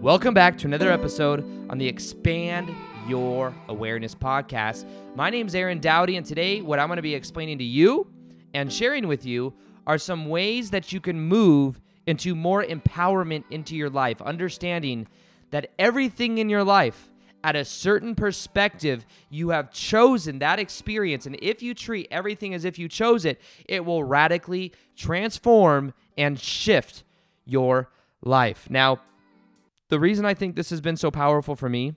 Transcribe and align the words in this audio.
Welcome 0.00 0.32
back 0.32 0.56
to 0.58 0.68
another 0.68 0.92
episode 0.92 1.40
on 1.68 1.76
the 1.76 1.88
Expand 1.88 2.72
Your 3.08 3.52
Awareness 3.66 4.14
podcast. 4.14 4.86
My 5.16 5.28
name 5.28 5.48
is 5.48 5.56
Aaron 5.56 5.80
Doughty, 5.80 6.16
and 6.16 6.24
today, 6.24 6.62
what 6.62 6.78
I'm 6.78 6.86
going 6.86 6.98
to 6.98 7.02
be 7.02 7.16
explaining 7.16 7.58
to 7.58 7.64
you 7.64 8.06
and 8.54 8.72
sharing 8.72 9.08
with 9.08 9.26
you 9.26 9.54
are 9.88 9.98
some 9.98 10.26
ways 10.28 10.70
that 10.70 10.92
you 10.92 11.00
can 11.00 11.20
move 11.20 11.80
into 12.06 12.36
more 12.36 12.62
empowerment 12.62 13.42
into 13.50 13.74
your 13.74 13.90
life, 13.90 14.22
understanding 14.22 15.08
that 15.50 15.72
everything 15.80 16.38
in 16.38 16.48
your 16.48 16.62
life, 16.62 17.08
at 17.42 17.56
a 17.56 17.64
certain 17.64 18.14
perspective, 18.14 19.04
you 19.30 19.48
have 19.48 19.72
chosen 19.72 20.38
that 20.38 20.60
experience. 20.60 21.26
And 21.26 21.36
if 21.42 21.60
you 21.60 21.74
treat 21.74 22.06
everything 22.12 22.54
as 22.54 22.64
if 22.64 22.78
you 22.78 22.88
chose 22.88 23.24
it, 23.24 23.40
it 23.64 23.84
will 23.84 24.04
radically 24.04 24.72
transform 24.96 25.92
and 26.16 26.38
shift 26.38 27.02
your 27.44 27.90
life. 28.22 28.70
Now, 28.70 29.00
the 29.88 30.00
reason 30.00 30.24
I 30.24 30.34
think 30.34 30.56
this 30.56 30.70
has 30.70 30.80
been 30.80 30.96
so 30.96 31.10
powerful 31.10 31.56
for 31.56 31.68
me 31.68 31.94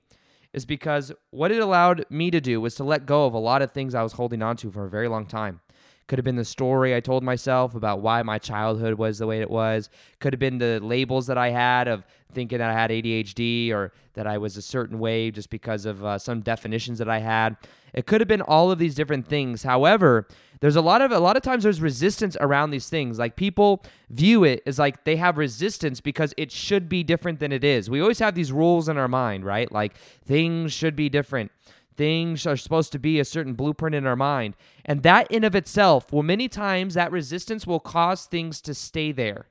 is 0.54 0.66
because 0.66 1.12
what 1.30 1.52
it 1.52 1.62
allowed 1.62 2.06
me 2.10 2.32
to 2.32 2.42
do 2.42 2.60
was 2.60 2.76
to 2.76 2.84
let 2.84 3.06
go 3.06 3.26
of 3.26 3.34
a 3.34 3.40
lot 3.40 3.62
of 3.62 3.72
things 3.72 3.96
I 3.96 4.04
was 4.04 4.14
holding 4.14 4.42
on 4.42 4.58
to 4.58 4.72
for 4.72 4.86
a 4.86 4.90
very 4.90 5.08
long 5.08 5.26
time. 5.26 5.62
Could 6.08 6.18
have 6.20 6.26
been 6.26 6.36
the 6.36 6.46
story 6.46 6.96
I 6.96 7.00
told 7.00 7.24
myself 7.24 7.74
about 7.76 8.02
why 8.02 8.22
my 8.24 8.38
childhood 8.38 8.96
was 8.96 9.20
the 9.20 9.28
way 9.28 9.42
it 9.42 9.50
was. 9.50 9.90
Could 10.20 10.34
have 10.34 10.40
been 10.40 10.58
the 10.58 10.80
labels 10.82 11.28
that 11.28 11.38
I 11.38 11.50
had 11.50 11.88
of 11.88 12.06
thinking 12.34 12.60
that 12.60 12.70
I 12.70 12.74
had 12.74 12.92
ADHD 12.92 13.72
or 13.72 13.94
that 14.14 14.28
I 14.28 14.38
was 14.38 14.58
a 14.58 14.62
certain 14.62 15.00
way 15.00 15.32
just 15.32 15.50
because 15.50 15.86
of 15.86 16.04
uh, 16.04 16.18
some 16.18 16.42
definitions 16.42 17.00
that 17.00 17.10
I 17.10 17.20
had. 17.20 17.56
It 17.94 18.06
could 18.06 18.22
have 18.22 18.28
been 18.28 18.42
all 18.42 18.72
of 18.72 18.80
these 18.80 18.96
different 18.96 19.28
things. 19.28 19.64
However, 19.64 20.28
there's 20.62 20.76
a 20.76 20.82
lot 20.82 21.02
of 21.02 21.12
a 21.12 21.20
lot 21.20 21.36
of 21.36 21.44
times 21.44 21.64
there's 21.64 21.82
resistance 21.82 22.38
around 22.40 22.72
these 22.72 22.88
things. 22.88 23.20
Like 23.20 23.36
people 23.36 23.84
view 24.10 24.44
it 24.44 24.62
as 24.66 24.80
like 24.80 25.04
they 25.04 25.16
have 25.18 25.38
resistance 25.38 26.00
because 26.00 26.34
it 26.38 26.52
should 26.52 26.88
be 26.88 27.04
different 27.04 27.40
than 27.40 27.52
it 27.52 27.64
is. 27.64 27.90
We 27.90 28.00
always 28.02 28.20
have 28.20 28.36
these 28.36 28.52
rules 28.52 28.88
in 28.88 28.98
our 28.98 29.08
mind, 29.08 29.44
right? 29.44 29.72
Like 29.72 29.96
things 30.26 30.72
should 30.72 30.96
be 30.96 31.10
different. 31.10 31.52
Things 31.98 32.46
are 32.46 32.58
supposed 32.58 32.92
to 32.94 33.00
be 33.00 33.20
a 33.20 33.26
certain 33.26 33.54
blueprint 33.54 33.96
in 33.96 34.08
our 34.08 34.16
mind. 34.16 34.56
And 34.86 35.04
that 35.04 35.30
in 35.30 35.44
of 35.44 35.56
itself, 35.56 36.12
will 36.12 36.24
many 36.24 36.48
times 36.48 36.94
that 36.94 37.12
resistance 37.12 37.68
will 37.68 37.80
cause 37.80 38.26
things 38.26 38.62
to 38.62 38.74
stay 38.74 39.12
there. 39.12 39.48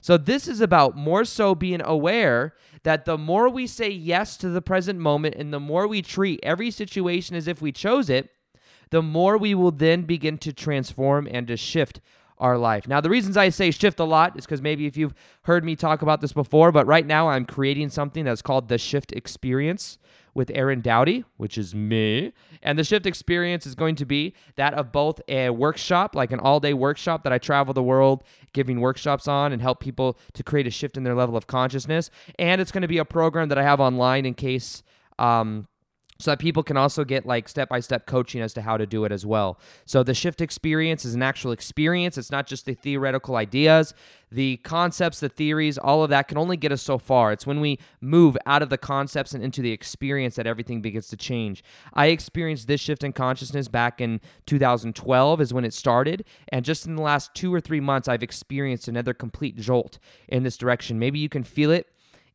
So 0.00 0.16
this 0.16 0.48
is 0.48 0.60
about 0.60 0.96
more 0.96 1.24
so 1.24 1.54
being 1.54 1.80
aware 1.80 2.54
that 2.82 3.04
the 3.04 3.16
more 3.16 3.48
we 3.48 3.68
say 3.68 3.88
yes 3.88 4.36
to 4.38 4.48
the 4.48 4.62
present 4.62 4.98
moment 4.98 5.36
and 5.36 5.52
the 5.52 5.60
more 5.60 5.86
we 5.86 6.02
treat 6.02 6.40
every 6.42 6.72
situation 6.72 7.36
as 7.36 7.46
if 7.46 7.62
we 7.62 7.70
chose 7.70 8.10
it, 8.10 8.30
the 8.90 9.02
more 9.02 9.38
we 9.38 9.54
will 9.54 9.70
then 9.70 10.02
begin 10.02 10.38
to 10.38 10.52
transform 10.52 11.28
and 11.30 11.46
to 11.46 11.56
shift 11.56 12.00
our 12.38 12.58
life. 12.58 12.88
Now, 12.88 13.00
the 13.00 13.08
reasons 13.08 13.36
I 13.36 13.50
say 13.50 13.70
shift 13.70 14.00
a 14.00 14.04
lot 14.04 14.36
is 14.36 14.44
because 14.44 14.60
maybe 14.60 14.86
if 14.86 14.96
you've 14.96 15.14
heard 15.42 15.64
me 15.64 15.76
talk 15.76 16.02
about 16.02 16.20
this 16.20 16.32
before, 16.32 16.72
but 16.72 16.86
right 16.86 17.06
now 17.06 17.28
I'm 17.28 17.44
creating 17.44 17.90
something 17.90 18.24
that's 18.24 18.42
called 18.42 18.68
the 18.68 18.78
Shift 18.78 19.12
Experience 19.12 19.98
with 20.34 20.50
Aaron 20.54 20.80
Doughty, 20.80 21.24
which 21.36 21.58
is 21.58 21.74
me. 21.74 22.32
And 22.62 22.78
the 22.78 22.84
shift 22.84 23.06
experience 23.06 23.66
is 23.66 23.74
going 23.74 23.96
to 23.96 24.04
be 24.04 24.34
that 24.56 24.74
of 24.74 24.92
both 24.92 25.20
a 25.28 25.50
workshop, 25.50 26.14
like 26.14 26.32
an 26.32 26.40
all 26.40 26.60
day 26.60 26.72
workshop 26.72 27.24
that 27.24 27.32
I 27.32 27.38
travel 27.38 27.74
the 27.74 27.82
world 27.82 28.24
giving 28.52 28.80
workshops 28.80 29.28
on 29.28 29.52
and 29.52 29.60
help 29.60 29.80
people 29.80 30.18
to 30.34 30.42
create 30.42 30.66
a 30.66 30.70
shift 30.70 30.96
in 30.96 31.04
their 31.04 31.14
level 31.14 31.36
of 31.36 31.46
consciousness. 31.46 32.10
And 32.38 32.60
it's 32.60 32.72
going 32.72 32.82
to 32.82 32.88
be 32.88 32.98
a 32.98 33.04
program 33.04 33.48
that 33.48 33.58
I 33.58 33.62
have 33.62 33.80
online 33.80 34.26
in 34.26 34.34
case. 34.34 34.82
Um, 35.18 35.68
so 36.22 36.30
that 36.30 36.38
people 36.38 36.62
can 36.62 36.76
also 36.76 37.02
get 37.02 37.26
like 37.26 37.48
step 37.48 37.68
by 37.68 37.80
step 37.80 38.06
coaching 38.06 38.40
as 38.40 38.54
to 38.54 38.62
how 38.62 38.76
to 38.76 38.86
do 38.86 39.04
it 39.04 39.10
as 39.10 39.26
well. 39.26 39.58
So 39.86 40.04
the 40.04 40.14
shift 40.14 40.40
experience 40.40 41.04
is 41.04 41.16
an 41.16 41.22
actual 41.22 41.50
experience. 41.50 42.16
It's 42.16 42.30
not 42.30 42.46
just 42.46 42.64
the 42.64 42.74
theoretical 42.74 43.34
ideas, 43.34 43.92
the 44.30 44.58
concepts, 44.58 45.18
the 45.18 45.28
theories, 45.28 45.78
all 45.78 46.04
of 46.04 46.10
that 46.10 46.28
can 46.28 46.38
only 46.38 46.56
get 46.56 46.70
us 46.70 46.80
so 46.80 46.96
far. 46.96 47.32
It's 47.32 47.44
when 47.44 47.60
we 47.60 47.80
move 48.00 48.38
out 48.46 48.62
of 48.62 48.70
the 48.70 48.78
concepts 48.78 49.34
and 49.34 49.42
into 49.42 49.62
the 49.62 49.72
experience 49.72 50.36
that 50.36 50.46
everything 50.46 50.80
begins 50.80 51.08
to 51.08 51.16
change. 51.16 51.64
I 51.92 52.06
experienced 52.06 52.68
this 52.68 52.80
shift 52.80 53.02
in 53.02 53.12
consciousness 53.12 53.66
back 53.66 54.00
in 54.00 54.20
2012 54.46 55.40
is 55.40 55.52
when 55.52 55.64
it 55.64 55.74
started, 55.74 56.24
and 56.50 56.64
just 56.64 56.86
in 56.86 56.94
the 56.94 57.02
last 57.02 57.34
2 57.34 57.52
or 57.52 57.60
3 57.60 57.80
months 57.80 58.06
I've 58.06 58.22
experienced 58.22 58.86
another 58.86 59.12
complete 59.12 59.56
jolt 59.56 59.98
in 60.28 60.44
this 60.44 60.56
direction. 60.56 61.00
Maybe 61.00 61.18
you 61.18 61.28
can 61.28 61.42
feel 61.42 61.72
it 61.72 61.88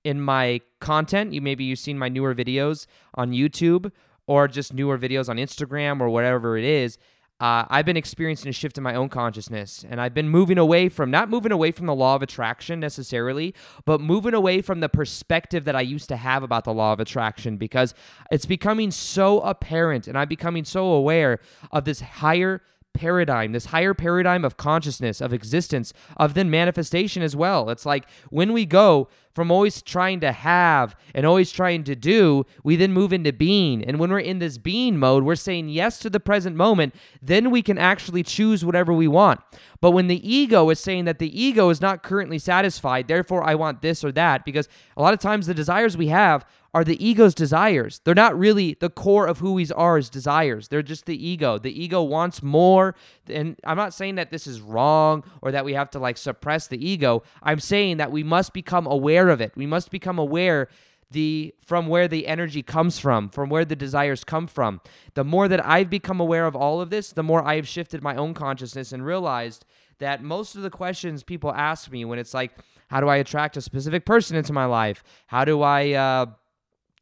in 0.07 0.21
my 0.21 0.61
content. 0.79 1.33
You 1.33 1.41
maybe 1.41 1.65
you've 1.65 1.79
seen 1.79 1.99
my 1.99 2.07
newer 2.07 2.33
videos 2.33 2.87
on 3.15 3.31
YouTube 3.31 3.91
or 4.25 4.47
just 4.47 4.73
newer 4.73 4.97
videos 4.97 5.27
on 5.27 5.35
Instagram 5.35 5.99
or 5.99 6.09
whatever 6.09 6.57
it 6.57 6.63
is. 6.63 6.97
Uh, 7.39 7.65
I've 7.69 7.85
been 7.85 7.97
experiencing 7.97 8.49
a 8.49 8.53
shift 8.53 8.77
in 8.77 8.83
my 8.83 8.95
own 8.95 9.09
consciousness, 9.09 9.85
and 9.87 10.01
I've 10.01 10.13
been 10.13 10.29
moving 10.29 10.57
away 10.57 10.89
from 10.89 11.11
not 11.11 11.29
moving 11.29 11.51
away 11.51 11.71
from 11.71 11.85
the 11.85 11.93
law 11.93 12.15
of 12.15 12.23
attraction 12.23 12.79
necessarily, 12.79 13.53
but 13.85 14.01
moving 14.01 14.33
away 14.33 14.61
from 14.61 14.79
the 14.79 14.89
perspective 14.89 15.65
that 15.65 15.75
I 15.75 15.81
used 15.81 16.09
to 16.09 16.17
have 16.17 16.41
about 16.41 16.63
the 16.63 16.73
law 16.73 16.93
of 16.93 16.99
attraction 16.99 17.57
because 17.57 17.93
it's 18.31 18.47
becoming 18.47 18.89
so 18.89 19.41
apparent, 19.41 20.07
and 20.07 20.17
I'm 20.17 20.29
becoming 20.29 20.63
so 20.65 20.85
aware 20.87 21.39
of 21.71 21.85
this 21.85 21.99
higher 21.99 22.61
paradigm, 22.97 23.53
this 23.53 23.67
higher 23.67 23.93
paradigm 23.93 24.43
of 24.43 24.57
consciousness, 24.57 25.21
of 25.21 25.31
existence, 25.31 25.93
of 26.17 26.33
then 26.33 26.49
manifestation 26.49 27.23
as 27.23 27.35
well. 27.35 27.69
It's 27.69 27.85
like 27.85 28.09
when 28.29 28.51
we 28.51 28.65
go 28.65 29.07
from 29.37 29.51
always 29.51 29.83
trying 29.83 30.19
to 30.19 30.31
have 30.31 30.95
and 31.13 31.23
always 31.23 31.51
trying 31.51 31.83
to 31.83 31.95
do, 31.95 32.43
we 32.63 32.75
then 32.75 32.91
move 32.91 33.13
into 33.13 33.31
being. 33.31 33.85
And 33.85 33.99
when 33.99 34.09
we're 34.09 34.17
in 34.17 34.39
this 34.39 34.57
being 34.57 34.97
mode, 34.97 35.23
we're 35.23 35.35
saying 35.35 35.69
yes 35.69 35.99
to 35.99 36.09
the 36.09 36.19
present 36.19 36.55
moment, 36.55 36.95
then 37.21 37.51
we 37.51 37.61
can 37.61 37.77
actually 37.77 38.23
choose 38.23 38.65
whatever 38.65 38.91
we 38.91 39.07
want. 39.07 39.39
But 39.79 39.91
when 39.91 40.07
the 40.07 40.27
ego 40.27 40.71
is 40.71 40.79
saying 40.79 41.05
that 41.05 41.19
the 41.19 41.39
ego 41.39 41.69
is 41.69 41.81
not 41.81 42.01
currently 42.01 42.39
satisfied, 42.39 43.07
therefore 43.07 43.43
I 43.43 43.53
want 43.53 43.83
this 43.83 44.03
or 44.03 44.11
that, 44.13 44.43
because 44.43 44.67
a 44.97 45.03
lot 45.03 45.13
of 45.13 45.19
times 45.19 45.45
the 45.45 45.53
desires 45.53 45.95
we 45.95 46.07
have 46.07 46.43
are 46.73 46.83
the 46.83 47.03
ego's 47.05 47.33
desires. 47.33 48.01
They're 48.03 48.15
not 48.15 48.37
really 48.37 48.77
the 48.79 48.89
core 48.89 49.27
of 49.27 49.39
who 49.39 49.53
we 49.53 49.69
are 49.71 49.97
as 49.97 50.09
desires. 50.09 50.67
They're 50.67 50.81
just 50.81 51.05
the 51.05 51.27
ego. 51.27 51.57
The 51.57 51.83
ego 51.83 52.03
wants 52.03 52.43
more. 52.43 52.95
And 53.27 53.57
I'm 53.63 53.77
not 53.77 53.93
saying 53.93 54.15
that 54.15 54.31
this 54.31 54.47
is 54.47 54.61
wrong 54.61 55.23
or 55.41 55.51
that 55.51 55.65
we 55.65 55.73
have 55.73 55.89
to 55.91 55.99
like 55.99 56.17
suppress 56.17 56.67
the 56.67 56.83
ego. 56.85 57.23
I'm 57.41 57.59
saying 57.59 57.97
that 57.97 58.11
we 58.11 58.23
must 58.23 58.53
become 58.53 58.85
aware 58.85 59.29
of 59.29 59.41
it. 59.41 59.53
We 59.55 59.65
must 59.65 59.91
become 59.91 60.19
aware 60.19 60.67
the 61.09 61.55
from 61.65 61.87
where 61.87 62.07
the 62.07 62.27
energy 62.27 62.61
comes 62.61 62.99
from, 62.99 63.29
from 63.29 63.49
where 63.49 63.65
the 63.65 63.75
desires 63.75 64.23
come 64.23 64.45
from. 64.45 64.81
The 65.13 65.23
more 65.23 65.47
that 65.47 65.65
I've 65.65 65.89
become 65.89 66.19
aware 66.19 66.45
of 66.45 66.55
all 66.55 66.81
of 66.81 66.89
this, 66.89 67.11
the 67.11 67.23
more 67.23 67.43
I've 67.43 67.67
shifted 67.67 68.03
my 68.03 68.15
own 68.15 68.33
consciousness 68.33 68.91
and 68.91 69.05
realized 69.05 69.65
that 69.99 70.21
most 70.21 70.55
of 70.55 70.61
the 70.61 70.69
questions 70.69 71.23
people 71.23 71.53
ask 71.53 71.91
me 71.91 72.05
when 72.05 72.19
it's 72.19 72.33
like, 72.33 72.51
how 72.89 72.99
do 72.99 73.07
I 73.07 73.17
attract 73.17 73.57
a 73.57 73.61
specific 73.61 74.05
person 74.05 74.35
into 74.35 74.53
my 74.53 74.65
life? 74.65 75.03
How 75.27 75.45
do 75.45 75.61
I 75.61 75.91
uh, 75.91 76.25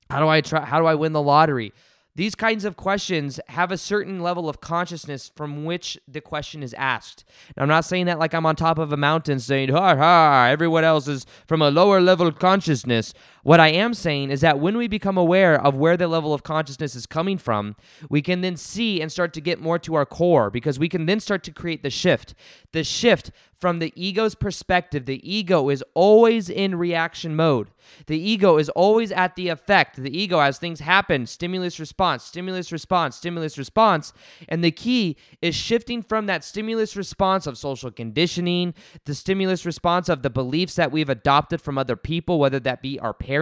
how 0.09 0.19
do 0.19 0.27
I 0.27 0.41
try 0.41 0.63
how 0.65 0.79
do 0.79 0.85
I 0.85 0.95
win 0.95 1.13
the 1.13 1.21
lottery? 1.21 1.73
These 2.15 2.35
kinds 2.35 2.63
of 2.63 2.77
questions 2.77 3.41
have 3.49 3.71
a 3.71 3.77
certain 3.77 4.21
level 4.21 4.47
of 4.47 4.61
consciousness 4.61 5.31
from 5.35 5.65
which 5.65 5.97
the 6.07 6.21
question 6.21 6.63
is 6.63 6.73
asked. 6.75 7.25
Now, 7.57 7.63
I'm 7.63 7.69
not 7.69 7.83
saying 7.83 8.05
that 8.05 8.19
like 8.19 8.33
I'm 8.33 8.45
on 8.45 8.55
top 8.55 8.79
of 8.79 8.93
a 8.93 8.97
mountain 8.97 9.39
saying, 9.39 9.69
ha 9.69 9.97
ha, 9.97 10.47
everyone 10.49 10.85
else 10.85 11.09
is 11.09 11.25
from 11.45 11.61
a 11.61 11.69
lower 11.69 11.99
level 11.99 12.25
of 12.25 12.39
consciousness. 12.39 13.13
What 13.45 13.59
I 13.59 13.67
am 13.67 13.93
saying 13.93 14.31
is 14.31 14.41
that 14.41 14.57
when 14.59 14.75
we 14.75 14.87
become 14.87 15.19
aware 15.19 15.61
of 15.63 15.77
where 15.77 15.95
the 15.95 16.07
level 16.07 16.33
of 16.33 16.41
consciousness 16.41 16.95
is 16.95 17.05
coming 17.05 17.37
from, 17.37 17.75
we 18.09 18.23
can 18.23 18.41
then 18.41 18.57
see 18.57 19.03
and 19.03 19.11
start 19.11 19.33
to 19.33 19.39
get 19.39 19.61
more 19.61 19.77
to 19.77 19.93
our 19.93 20.03
core 20.03 20.49
because 20.49 20.79
we 20.79 20.89
can 20.89 21.05
then 21.05 21.19
start 21.19 21.43
to 21.43 21.51
create 21.51 21.83
the 21.83 21.91
shift. 21.91 22.33
The 22.71 22.83
shift 22.83 23.29
from 23.55 23.77
the 23.77 23.93
ego's 23.95 24.33
perspective, 24.33 25.05
the 25.05 25.21
ego 25.23 25.69
is 25.69 25.83
always 25.93 26.49
in 26.49 26.75
reaction 26.75 27.35
mode. 27.35 27.69
The 28.07 28.17
ego 28.17 28.57
is 28.57 28.69
always 28.69 29.11
at 29.11 29.35
the 29.35 29.49
effect. 29.49 30.01
The 30.01 30.15
ego, 30.15 30.39
as 30.39 30.57
things 30.57 30.79
happen, 30.79 31.27
stimulus 31.27 31.79
response, 31.79 32.23
stimulus 32.23 32.71
response, 32.71 33.15
stimulus 33.15 33.57
response. 33.57 34.11
And 34.49 34.63
the 34.63 34.71
key 34.71 35.17
is 35.41 35.55
shifting 35.55 36.01
from 36.01 36.25
that 36.25 36.43
stimulus 36.43 36.95
response 36.95 37.45
of 37.47 37.57
social 37.59 37.91
conditioning, 37.91 38.73
the 39.05 39.15
stimulus 39.15 39.65
response 39.65 40.09
of 40.09 40.23
the 40.23 40.29
beliefs 40.31 40.75
that 40.75 40.91
we've 40.91 41.09
adopted 41.09 41.61
from 41.61 41.77
other 41.77 41.95
people, 41.95 42.39
whether 42.39 42.59
that 42.59 42.81
be 42.81 42.99
our 42.99 43.13
parents 43.13 43.34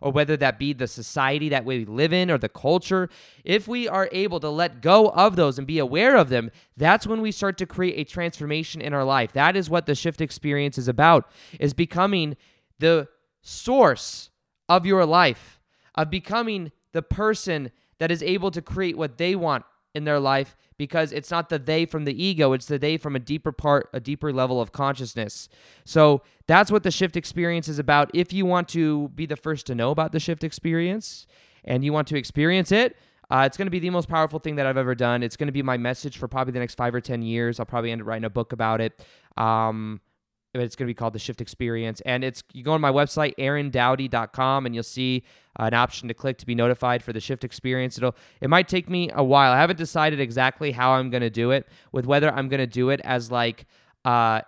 or 0.00 0.12
whether 0.12 0.36
that 0.36 0.58
be 0.58 0.72
the 0.72 0.86
society 0.86 1.48
that 1.48 1.64
we 1.64 1.84
live 1.84 2.12
in 2.12 2.30
or 2.30 2.38
the 2.38 2.48
culture. 2.48 3.08
If 3.44 3.68
we 3.68 3.88
are 3.88 4.08
able 4.12 4.40
to 4.40 4.48
let 4.48 4.80
go 4.80 5.08
of 5.08 5.36
those 5.36 5.58
and 5.58 5.66
be 5.66 5.78
aware 5.78 6.16
of 6.16 6.28
them, 6.28 6.50
that's 6.76 7.06
when 7.06 7.20
we 7.20 7.32
start 7.32 7.58
to 7.58 7.66
create 7.66 7.98
a 7.98 8.10
transformation 8.10 8.80
in 8.80 8.94
our 8.94 9.04
life. 9.04 9.32
That 9.32 9.56
is 9.56 9.70
what 9.70 9.86
the 9.86 9.94
shift 9.94 10.20
experience 10.20 10.78
is 10.78 10.88
about, 10.88 11.30
is 11.58 11.74
becoming 11.74 12.36
the 12.78 13.08
source 13.42 14.30
of 14.68 14.86
your 14.86 15.04
life, 15.04 15.60
of 15.94 16.10
becoming 16.10 16.72
the 16.92 17.02
person 17.02 17.70
that 17.98 18.10
is 18.10 18.22
able 18.22 18.50
to 18.50 18.62
create 18.62 18.96
what 18.96 19.18
they 19.18 19.34
want 19.34 19.64
in 19.94 20.04
their 20.04 20.20
life 20.20 20.56
because 20.76 21.12
it's 21.12 21.30
not 21.30 21.48
the 21.48 21.58
they 21.58 21.86
from 21.86 22.04
the 22.04 22.22
ego, 22.22 22.52
it's 22.52 22.66
the 22.66 22.78
they 22.78 22.96
from 22.96 23.14
a 23.14 23.18
deeper 23.20 23.52
part, 23.52 23.88
a 23.92 24.00
deeper 24.00 24.32
level 24.32 24.60
of 24.60 24.72
consciousness. 24.72 25.48
So 25.84 26.22
that's 26.46 26.70
what 26.70 26.82
the 26.82 26.90
shift 26.90 27.16
experience 27.16 27.68
is 27.68 27.78
about. 27.78 28.10
If 28.12 28.32
you 28.32 28.44
want 28.44 28.68
to 28.70 29.08
be 29.10 29.26
the 29.26 29.36
first 29.36 29.66
to 29.66 29.74
know 29.74 29.90
about 29.90 30.12
the 30.12 30.20
shift 30.20 30.42
experience 30.42 31.26
and 31.64 31.84
you 31.84 31.92
want 31.92 32.08
to 32.08 32.18
experience 32.18 32.72
it, 32.72 32.96
uh, 33.30 33.44
it's 33.46 33.56
going 33.56 33.66
to 33.66 33.70
be 33.70 33.78
the 33.78 33.90
most 33.90 34.08
powerful 34.08 34.38
thing 34.38 34.56
that 34.56 34.66
I've 34.66 34.76
ever 34.76 34.94
done. 34.94 35.22
It's 35.22 35.36
going 35.36 35.46
to 35.46 35.52
be 35.52 35.62
my 35.62 35.76
message 35.76 36.18
for 36.18 36.28
probably 36.28 36.52
the 36.52 36.58
next 36.58 36.74
five 36.74 36.94
or 36.94 37.00
10 37.00 37.22
years. 37.22 37.58
I'll 37.58 37.66
probably 37.66 37.90
end 37.90 38.02
up 38.02 38.06
writing 38.06 38.24
a 38.24 38.30
book 38.30 38.52
about 38.52 38.80
it. 38.80 39.04
Um, 39.36 40.00
it's 40.62 40.76
going 40.76 40.86
to 40.86 40.90
be 40.90 40.94
called 40.94 41.12
the 41.12 41.18
Shift 41.18 41.40
Experience. 41.40 42.00
And 42.02 42.24
it's 42.24 42.42
you 42.52 42.62
go 42.62 42.72
on 42.72 42.80
my 42.80 42.92
website, 42.92 43.34
aarondoughty.com, 43.38 44.66
and 44.66 44.74
you'll 44.74 44.84
see 44.84 45.24
an 45.56 45.74
option 45.74 46.08
to 46.08 46.14
click 46.14 46.38
to 46.38 46.46
be 46.46 46.54
notified 46.54 47.02
for 47.02 47.12
the 47.12 47.20
Shift 47.20 47.44
Experience. 47.44 47.98
It'll 47.98 48.14
it 48.40 48.48
might 48.48 48.68
take 48.68 48.88
me 48.88 49.10
a 49.14 49.24
while. 49.24 49.52
I 49.52 49.58
haven't 49.58 49.76
decided 49.76 50.20
exactly 50.20 50.72
how 50.72 50.92
I'm 50.92 51.10
going 51.10 51.22
to 51.22 51.30
do 51.30 51.50
it, 51.50 51.68
with 51.92 52.06
whether 52.06 52.32
I'm 52.32 52.48
going 52.48 52.60
to 52.60 52.66
do 52.66 52.90
it 52.90 53.00
as 53.04 53.30
like 53.30 53.66
uh 54.04 54.42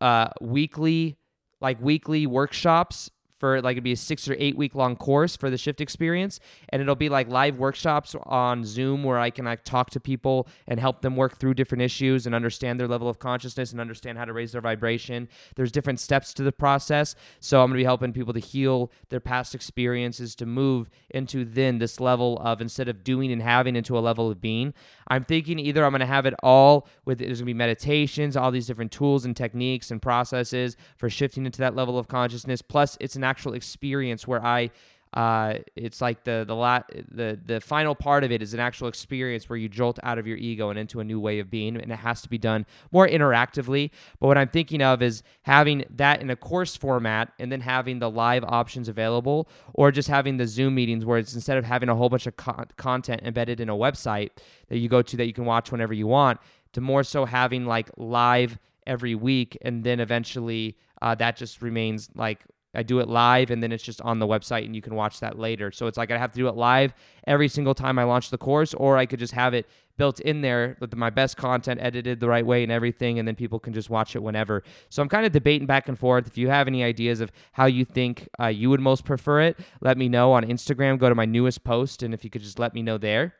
uh 0.00 0.28
weekly 0.40 1.18
like 1.60 1.80
weekly 1.80 2.26
workshops 2.26 3.10
for 3.40 3.60
like 3.62 3.74
it'd 3.74 3.84
be 3.84 3.92
a 3.92 3.96
six 3.96 4.28
or 4.28 4.36
eight 4.38 4.56
week 4.56 4.74
long 4.74 4.94
course 4.94 5.36
for 5.36 5.50
the 5.50 5.58
shift 5.58 5.80
experience 5.80 6.38
and 6.68 6.80
it'll 6.80 6.94
be 6.94 7.08
like 7.08 7.28
live 7.28 7.58
workshops 7.58 8.14
on 8.24 8.64
zoom 8.64 9.02
where 9.02 9.18
i 9.18 9.30
can 9.30 9.46
like 9.46 9.64
talk 9.64 9.90
to 9.90 9.98
people 9.98 10.46
and 10.68 10.78
help 10.78 11.00
them 11.00 11.16
work 11.16 11.38
through 11.38 11.54
different 11.54 11.82
issues 11.82 12.26
and 12.26 12.34
understand 12.34 12.78
their 12.78 12.86
level 12.86 13.08
of 13.08 13.18
consciousness 13.18 13.72
and 13.72 13.80
understand 13.80 14.18
how 14.18 14.24
to 14.24 14.32
raise 14.32 14.52
their 14.52 14.60
vibration. 14.60 15.28
There's 15.56 15.72
different 15.72 16.00
steps 16.00 16.34
to 16.34 16.42
the 16.42 16.52
process 16.52 17.14
so 17.40 17.60
i'm 17.60 17.68
going 17.68 17.78
to 17.78 17.80
be 17.80 17.84
helping 17.84 18.12
people 18.12 18.34
to 18.34 18.40
heal 18.40 18.90
their 19.08 19.20
past 19.20 19.54
experiences 19.54 20.34
to 20.36 20.46
move 20.46 20.90
into 21.08 21.44
then 21.44 21.78
this 21.78 21.98
level 22.00 22.38
of 22.38 22.60
instead 22.60 22.88
of 22.88 23.02
doing 23.02 23.32
and 23.32 23.42
having 23.42 23.76
into 23.76 23.98
a 23.98 24.00
level 24.00 24.30
of 24.30 24.40
being. 24.40 24.74
I'm 25.08 25.24
thinking 25.24 25.58
either 25.58 25.84
i'm 25.84 25.92
going 25.92 26.00
to 26.00 26.06
have 26.06 26.26
it 26.26 26.34
all 26.42 26.86
with 27.04 27.18
there's 27.18 27.38
going 27.38 27.38
to 27.38 27.44
be 27.44 27.54
meditations 27.54 28.36
all 28.36 28.50
these 28.50 28.66
different 28.66 28.92
tools 28.92 29.24
and 29.24 29.36
techniques 29.36 29.90
and 29.90 30.00
processes 30.02 30.76
for 30.96 31.08
shifting 31.08 31.46
into 31.46 31.58
that 31.58 31.74
level 31.74 31.98
of 31.98 32.08
consciousness 32.08 32.62
plus 32.62 32.96
it's 33.00 33.16
an 33.16 33.24
actual 33.30 33.54
experience 33.54 34.22
where 34.30 34.44
I 34.44 34.70
uh, 35.12 35.54
it's 35.74 36.00
like 36.00 36.22
the 36.22 36.44
the 36.46 36.54
la- 36.54 36.82
the 37.10 37.38
the 37.44 37.60
final 37.60 37.96
part 37.96 38.22
of 38.22 38.30
it 38.30 38.42
is 38.42 38.54
an 38.54 38.60
actual 38.60 38.86
experience 38.86 39.48
where 39.48 39.56
you 39.56 39.68
jolt 39.68 39.98
out 40.04 40.18
of 40.18 40.26
your 40.26 40.36
ego 40.36 40.70
and 40.70 40.78
into 40.78 41.00
a 41.00 41.04
new 41.04 41.18
way 41.18 41.40
of 41.40 41.50
being, 41.50 41.76
and 41.76 41.90
it 41.90 41.96
has 41.96 42.22
to 42.22 42.28
be 42.28 42.38
done 42.38 42.64
more 42.92 43.08
interactively. 43.08 43.90
But 44.20 44.28
what 44.28 44.38
I'm 44.38 44.48
thinking 44.48 44.82
of 44.82 45.02
is 45.02 45.24
having 45.42 45.84
that 45.90 46.20
in 46.20 46.30
a 46.30 46.36
course 46.36 46.76
format, 46.76 47.32
and 47.40 47.50
then 47.50 47.60
having 47.60 47.98
the 47.98 48.08
live 48.08 48.44
options 48.44 48.88
available, 48.88 49.48
or 49.74 49.90
just 49.90 50.08
having 50.08 50.36
the 50.36 50.46
Zoom 50.46 50.76
meetings 50.76 51.04
where 51.04 51.18
it's 51.18 51.34
instead 51.34 51.58
of 51.58 51.64
having 51.64 51.88
a 51.88 51.96
whole 51.96 52.08
bunch 52.08 52.28
of 52.28 52.36
co- 52.36 52.64
content 52.76 53.22
embedded 53.24 53.58
in 53.58 53.68
a 53.68 53.74
website 53.74 54.30
that 54.68 54.78
you 54.78 54.88
go 54.88 55.02
to 55.02 55.16
that 55.16 55.26
you 55.26 55.32
can 55.32 55.44
watch 55.44 55.72
whenever 55.72 55.92
you 55.92 56.06
want, 56.06 56.38
to 56.72 56.80
more 56.80 57.02
so 57.02 57.24
having 57.24 57.66
like 57.66 57.90
live 57.96 58.60
every 58.86 59.16
week, 59.16 59.58
and 59.62 59.82
then 59.82 59.98
eventually 59.98 60.76
uh, 61.02 61.16
that 61.16 61.36
just 61.36 61.62
remains 61.62 62.10
like 62.14 62.44
I 62.74 62.82
do 62.82 63.00
it 63.00 63.08
live 63.08 63.50
and 63.50 63.62
then 63.62 63.72
it's 63.72 63.82
just 63.82 64.00
on 64.02 64.18
the 64.18 64.26
website 64.26 64.64
and 64.64 64.74
you 64.74 64.82
can 64.82 64.94
watch 64.94 65.20
that 65.20 65.38
later. 65.38 65.72
So 65.72 65.86
it's 65.86 65.98
like 65.98 66.10
I 66.10 66.18
have 66.18 66.32
to 66.32 66.38
do 66.38 66.48
it 66.48 66.56
live 66.56 66.94
every 67.26 67.48
single 67.48 67.74
time 67.74 67.98
I 67.98 68.04
launch 68.04 68.30
the 68.30 68.38
course, 68.38 68.74
or 68.74 68.96
I 68.96 69.06
could 69.06 69.18
just 69.18 69.34
have 69.34 69.54
it 69.54 69.66
built 69.96 70.20
in 70.20 70.40
there 70.40 70.76
with 70.80 70.94
my 70.94 71.10
best 71.10 71.36
content 71.36 71.78
edited 71.82 72.20
the 72.20 72.28
right 72.28 72.46
way 72.46 72.62
and 72.62 72.72
everything, 72.72 73.18
and 73.18 73.28
then 73.28 73.34
people 73.34 73.58
can 73.58 73.74
just 73.74 73.90
watch 73.90 74.16
it 74.16 74.22
whenever. 74.22 74.62
So 74.88 75.02
I'm 75.02 75.10
kind 75.10 75.26
of 75.26 75.32
debating 75.32 75.66
back 75.66 75.88
and 75.88 75.98
forth. 75.98 76.26
If 76.26 76.38
you 76.38 76.48
have 76.48 76.68
any 76.68 76.82
ideas 76.82 77.20
of 77.20 77.30
how 77.52 77.66
you 77.66 77.84
think 77.84 78.26
uh, 78.40 78.46
you 78.46 78.70
would 78.70 78.80
most 78.80 79.04
prefer 79.04 79.42
it, 79.42 79.58
let 79.82 79.98
me 79.98 80.08
know 80.08 80.32
on 80.32 80.44
Instagram. 80.44 80.98
Go 80.98 81.10
to 81.10 81.14
my 81.14 81.26
newest 81.26 81.64
post, 81.64 82.02
and 82.02 82.14
if 82.14 82.24
you 82.24 82.30
could 82.30 82.42
just 82.42 82.58
let 82.58 82.72
me 82.72 82.82
know 82.82 82.96
there 82.96 83.34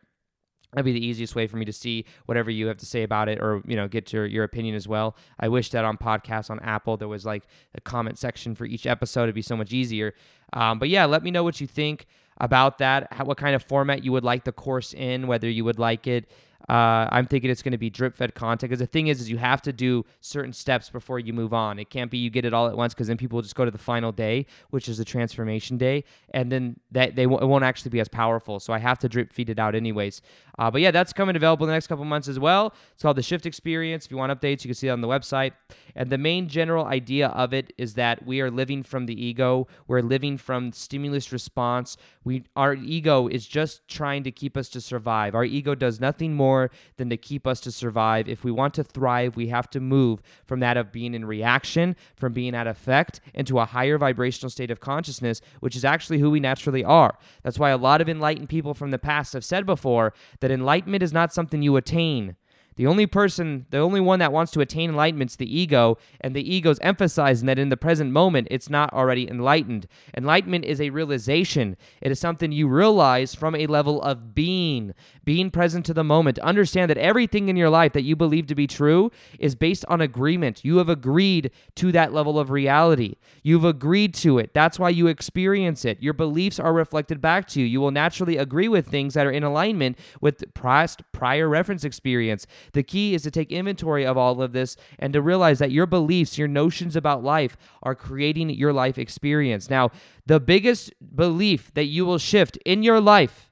that'd 0.73 0.85
be 0.85 0.93
the 0.93 1.05
easiest 1.05 1.35
way 1.35 1.47
for 1.47 1.57
me 1.57 1.65
to 1.65 1.73
see 1.73 2.05
whatever 2.27 2.51
you 2.51 2.67
have 2.67 2.77
to 2.79 2.87
say 2.87 3.03
about 3.03 3.29
it 3.29 3.41
or 3.41 3.63
you 3.67 3.77
know 3.77 3.89
get 3.89 4.13
your, 4.13 4.27
your 4.27 4.45
opinion 4.45 4.75
as 4.75 4.87
well. 4.87 5.17
I 5.39 5.49
wish 5.49 5.71
that 5.71 5.85
on 5.85 5.97
podcasts 5.97 6.51
on 6.51 6.61
apple 6.61 6.97
there 6.97 7.09
was 7.09 7.25
like 7.27 7.45
a 7.75 7.81
comment 7.81 8.19
section 8.19 8.55
for 8.55 8.65
each 8.65 8.87
episode. 8.87 9.25
It'd 9.25 9.35
be 9.35 9.43
so 9.43 9.57
much 9.57 9.73
easier. 9.73 10.15
Um, 10.53 10.79
but 10.79 10.89
yeah 10.89 11.05
let 11.05 11.23
me 11.23 11.31
know 11.31 11.45
what 11.45 11.61
you 11.61 11.67
think 11.67 12.07
about 12.39 12.79
that 12.79 13.13
how, 13.13 13.25
what 13.25 13.37
kind 13.37 13.55
of 13.55 13.63
format 13.63 14.05
you 14.05 14.13
would 14.13 14.25
like 14.25 14.45
the 14.45 14.53
course 14.53 14.95
in 14.95 15.27
whether 15.27 15.49
you 15.49 15.65
would 15.65 15.79
like 15.79 16.07
it 16.07 16.29
uh, 16.69 17.09
I'm 17.11 17.27
thinking 17.27 17.51
it's 17.51 17.63
going 17.63 17.73
to 17.73 17.79
be 17.79 17.91
drip 17.91 18.17
fed 18.17 18.35
content 18.35 18.71
because 18.71 18.81
the 18.81 18.87
thing 18.87 19.09
is, 19.09 19.21
is 19.21 19.31
you 19.31 19.39
have 19.39 19.63
to 19.63 19.73
do 19.73 20.05
certain 20.21 20.53
steps 20.53 20.91
before 20.91 21.19
you 21.19 21.33
move 21.33 21.53
on. 21.55 21.79
It 21.79 21.91
can't 21.91 22.11
be 22.11 22.19
you 22.19 22.31
get 22.31 22.45
it 22.45 22.53
all 22.53 22.69
at 22.69 22.77
once 22.77 22.95
because 22.95 23.09
then 23.09 23.17
people 23.17 23.37
will 23.37 23.43
just 23.43 23.55
go 23.55 23.65
to 23.65 23.71
the 23.71 23.79
final 23.79 24.13
day, 24.13 24.47
which 24.71 24.89
is 24.89 24.99
the 24.99 25.05
transformation 25.05 25.79
day, 25.79 26.05
and 26.35 26.53
then 26.53 26.79
that 26.93 27.17
they 27.17 27.25
w- 27.25 27.43
it 27.43 27.47
won't 27.47 27.65
actually 27.65 27.91
be 27.91 28.01
as 28.01 28.09
powerful. 28.09 28.61
So 28.61 28.73
I 28.73 28.79
have 28.79 28.99
to 29.01 29.09
drip 29.09 29.33
feed 29.33 29.51
it 29.51 29.59
out 29.59 29.75
anyways. 29.75 30.23
Uh, 30.59 30.71
but 30.71 30.81
yeah, 30.81 30.91
that's 30.91 31.13
coming 31.13 31.37
available 31.37 31.65
in 31.65 31.69
the 31.69 31.75
next 31.75 31.87
couple 31.87 32.05
months 32.05 32.29
as 32.29 32.39
well. 32.39 32.75
It's 32.93 33.03
called 33.03 33.17
the 33.17 33.23
Shift 33.23 33.47
Experience. 33.47 34.05
If 34.05 34.11
you 34.11 34.19
want 34.19 34.39
updates, 34.39 34.63
you 34.63 34.69
can 34.69 34.75
see 34.75 34.89
it 34.89 34.91
on 34.91 35.01
the 35.01 35.09
website. 35.09 35.53
And 35.97 36.11
the 36.11 36.19
main 36.19 36.49
general 36.49 36.85
idea 36.85 37.29
of 37.29 37.55
it 37.55 37.73
is 37.79 37.95
that 37.95 38.27
we 38.27 38.41
are 38.41 38.51
living 38.51 38.83
from 38.83 39.07
the 39.07 39.25
ego. 39.25 39.67
We're 39.89 40.03
living 40.03 40.37
from 40.37 40.73
stimulus 40.73 41.33
response. 41.33 41.97
We 42.25 42.45
our 42.55 42.75
ego 42.75 43.29
is 43.29 43.47
just 43.47 43.89
trying 43.89 44.23
to 44.25 44.31
keep 44.31 44.57
us 44.57 44.69
to 44.71 44.81
survive. 44.81 45.35
Our 45.35 45.45
ego 45.45 45.75
does 45.75 45.99
nothing 45.99 46.35
more 46.35 46.50
more 46.51 46.71
than 46.97 47.09
to 47.11 47.17
keep 47.17 47.47
us 47.47 47.61
to 47.61 47.71
survive. 47.71 48.29
If 48.29 48.43
we 48.43 48.51
want 48.51 48.75
to 48.75 48.85
thrive, 48.85 49.37
we 49.37 49.49
have 49.49 49.71
to 49.71 49.81
move 49.81 50.21
from 50.45 50.61
that 50.61 50.77
of 50.77 50.91
being 50.91 51.15
in 51.15 51.25
reaction, 51.25 51.95
from 52.17 52.33
being 52.33 52.55
at 52.55 52.67
effect, 52.67 53.21
into 53.35 53.61
a 53.61 53.65
higher 53.65 53.99
vibrational 53.99 54.51
state 54.51 54.71
of 54.71 54.81
consciousness, 54.81 55.41
which 55.61 55.77
is 55.77 55.85
actually 55.85 56.19
who 56.19 56.31
we 56.31 56.41
naturally 56.41 56.85
are. 56.85 57.17
That's 57.43 57.59
why 57.59 57.71
a 57.71 57.77
lot 57.77 58.01
of 58.01 58.09
enlightened 58.09 58.49
people 58.49 58.75
from 58.75 58.91
the 58.91 58.99
past 58.99 59.33
have 59.35 59.45
said 59.45 59.65
before 59.65 60.13
that 60.41 60.51
enlightenment 60.51 61.05
is 61.05 61.13
not 61.13 61.33
something 61.33 61.63
you 61.63 61.77
attain. 61.77 62.37
The 62.77 62.87
only 62.87 63.07
person, 63.07 63.67
the 63.71 63.79
only 63.79 64.01
one 64.01 64.19
that 64.21 64.33
wants 64.33 64.53
to 64.53 64.61
attain 64.61 64.91
enlightenment 64.91 65.33
is 65.33 65.37
the 65.37 65.59
ego, 65.59 65.99
and 66.21 66.35
the 66.35 66.55
ego's 66.55 66.79
emphasizing 66.81 67.47
that 67.47 67.59
in 67.59 67.69
the 67.69 67.77
present 67.77 68.13
moment 68.13 68.49
it's 68.51 68.71
not 68.71 68.93
already 68.93 69.29
enlightened. 69.29 69.87
Enlightenment 70.17 70.65
is 70.65 70.81
a 70.81 70.91
realization. 70.91 71.77
It 72.01 72.11
is 72.11 72.19
something 72.19 72.53
you 72.53 72.69
realize 72.69 73.35
from 73.35 73.55
a 73.55 73.67
level 73.67 74.01
of 74.03 74.35
being, 74.35 74.95
being 75.25 75.51
present 75.51 75.85
to 75.87 75.95
the 75.95 76.05
moment. 76.05 76.39
Understand 76.39 76.91
that 76.91 76.99
everything 76.99 77.49
in 77.49 77.57
your 77.57 77.71
life 77.71 77.93
that 77.93 78.03
you 78.03 78.17
believe 78.17 78.47
to 78.47 78.55
be 78.55 78.67
true 78.67 79.11
is 79.39 79.55
based 79.55 79.85
on 79.89 80.01
agreement. 80.01 80.65
You 80.65 80.79
have 80.79 80.89
agreed 80.89 81.51
to 81.77 81.93
that 81.93 82.13
level 82.13 82.39
of 82.39 82.51
reality. 82.51 83.17
You've 83.43 83.65
agreed 83.65 84.15
to 84.15 84.39
it. 84.39 84.55
That's 84.55 84.79
why 84.79 84.91
you 84.91 85.07
experience 85.07 85.85
it. 85.85 86.03
Your 86.03 86.15
beliefs 86.15 86.59
are 86.59 86.73
reflected 86.73 87.21
back 87.21 87.47
to 87.49 87.61
you. 87.61 87.67
You 87.67 87.81
will 87.81 87.91
naturally 87.91 88.37
agree 88.37 88.69
with 88.69 88.87
things 88.87 89.15
that 89.15 89.27
are 89.27 89.31
in 89.31 89.43
alignment 89.43 89.99
with 90.21 90.45
past 90.55 91.03
prior 91.13 91.49
reference 91.49 91.85
experience. 91.85 92.47
The 92.73 92.83
key 92.83 93.15
is 93.15 93.23
to 93.23 93.31
take 93.31 93.53
inventory 93.53 94.07
of 94.07 94.17
all 94.17 94.41
of 94.41 94.53
this 94.53 94.77
and 94.99 95.13
to 95.13 95.23
realize 95.23 95.59
that 95.59 95.71
your 95.71 95.87
beliefs, 95.87 96.39
your 96.39 96.49
notions 96.49 96.97
about 96.97 97.23
life 97.23 97.57
are 97.83 97.95
creating 97.95 98.51
your 98.51 98.73
life 98.73 98.99
experience. 98.99 99.69
Now, 99.69 99.91
the 100.27 100.41
biggest 100.41 100.93
belief 101.15 101.73
that 101.75 101.85
you 101.85 102.07
will 102.07 102.19
shift 102.19 102.57
in 102.65 102.83
your 102.83 103.01
life 103.01 103.51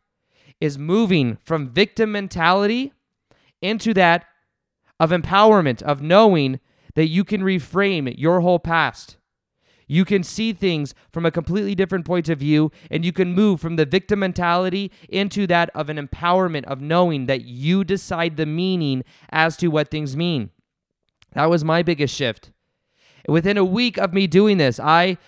is 0.60 0.78
moving 0.78 1.38
from 1.44 1.68
victim 1.68 2.12
mentality 2.12 2.92
into 3.60 3.94
that 3.94 4.24
of 4.98 5.10
empowerment, 5.10 5.82
of 5.82 6.02
knowing 6.02 6.60
that 6.94 7.08
you 7.08 7.22
can 7.24 7.42
reframe 7.42 8.12
your 8.18 8.40
whole 8.40 8.58
past. 8.58 9.17
You 9.88 10.04
can 10.04 10.22
see 10.22 10.52
things 10.52 10.94
from 11.12 11.26
a 11.26 11.30
completely 11.30 11.74
different 11.74 12.04
point 12.04 12.28
of 12.28 12.38
view, 12.38 12.70
and 12.90 13.04
you 13.04 13.12
can 13.12 13.34
move 13.34 13.60
from 13.60 13.76
the 13.76 13.86
victim 13.86 14.20
mentality 14.20 14.92
into 15.08 15.46
that 15.48 15.70
of 15.74 15.88
an 15.88 15.96
empowerment 15.96 16.64
of 16.64 16.80
knowing 16.80 17.26
that 17.26 17.44
you 17.44 17.82
decide 17.82 18.36
the 18.36 18.46
meaning 18.46 19.02
as 19.30 19.56
to 19.56 19.68
what 19.68 19.90
things 19.90 20.16
mean. 20.16 20.50
That 21.32 21.50
was 21.50 21.64
my 21.64 21.82
biggest 21.82 22.14
shift. 22.14 22.52
Within 23.26 23.56
a 23.56 23.64
week 23.64 23.98
of 23.98 24.12
me 24.12 24.26
doing 24.26 24.58
this, 24.58 24.78
I 24.78 25.18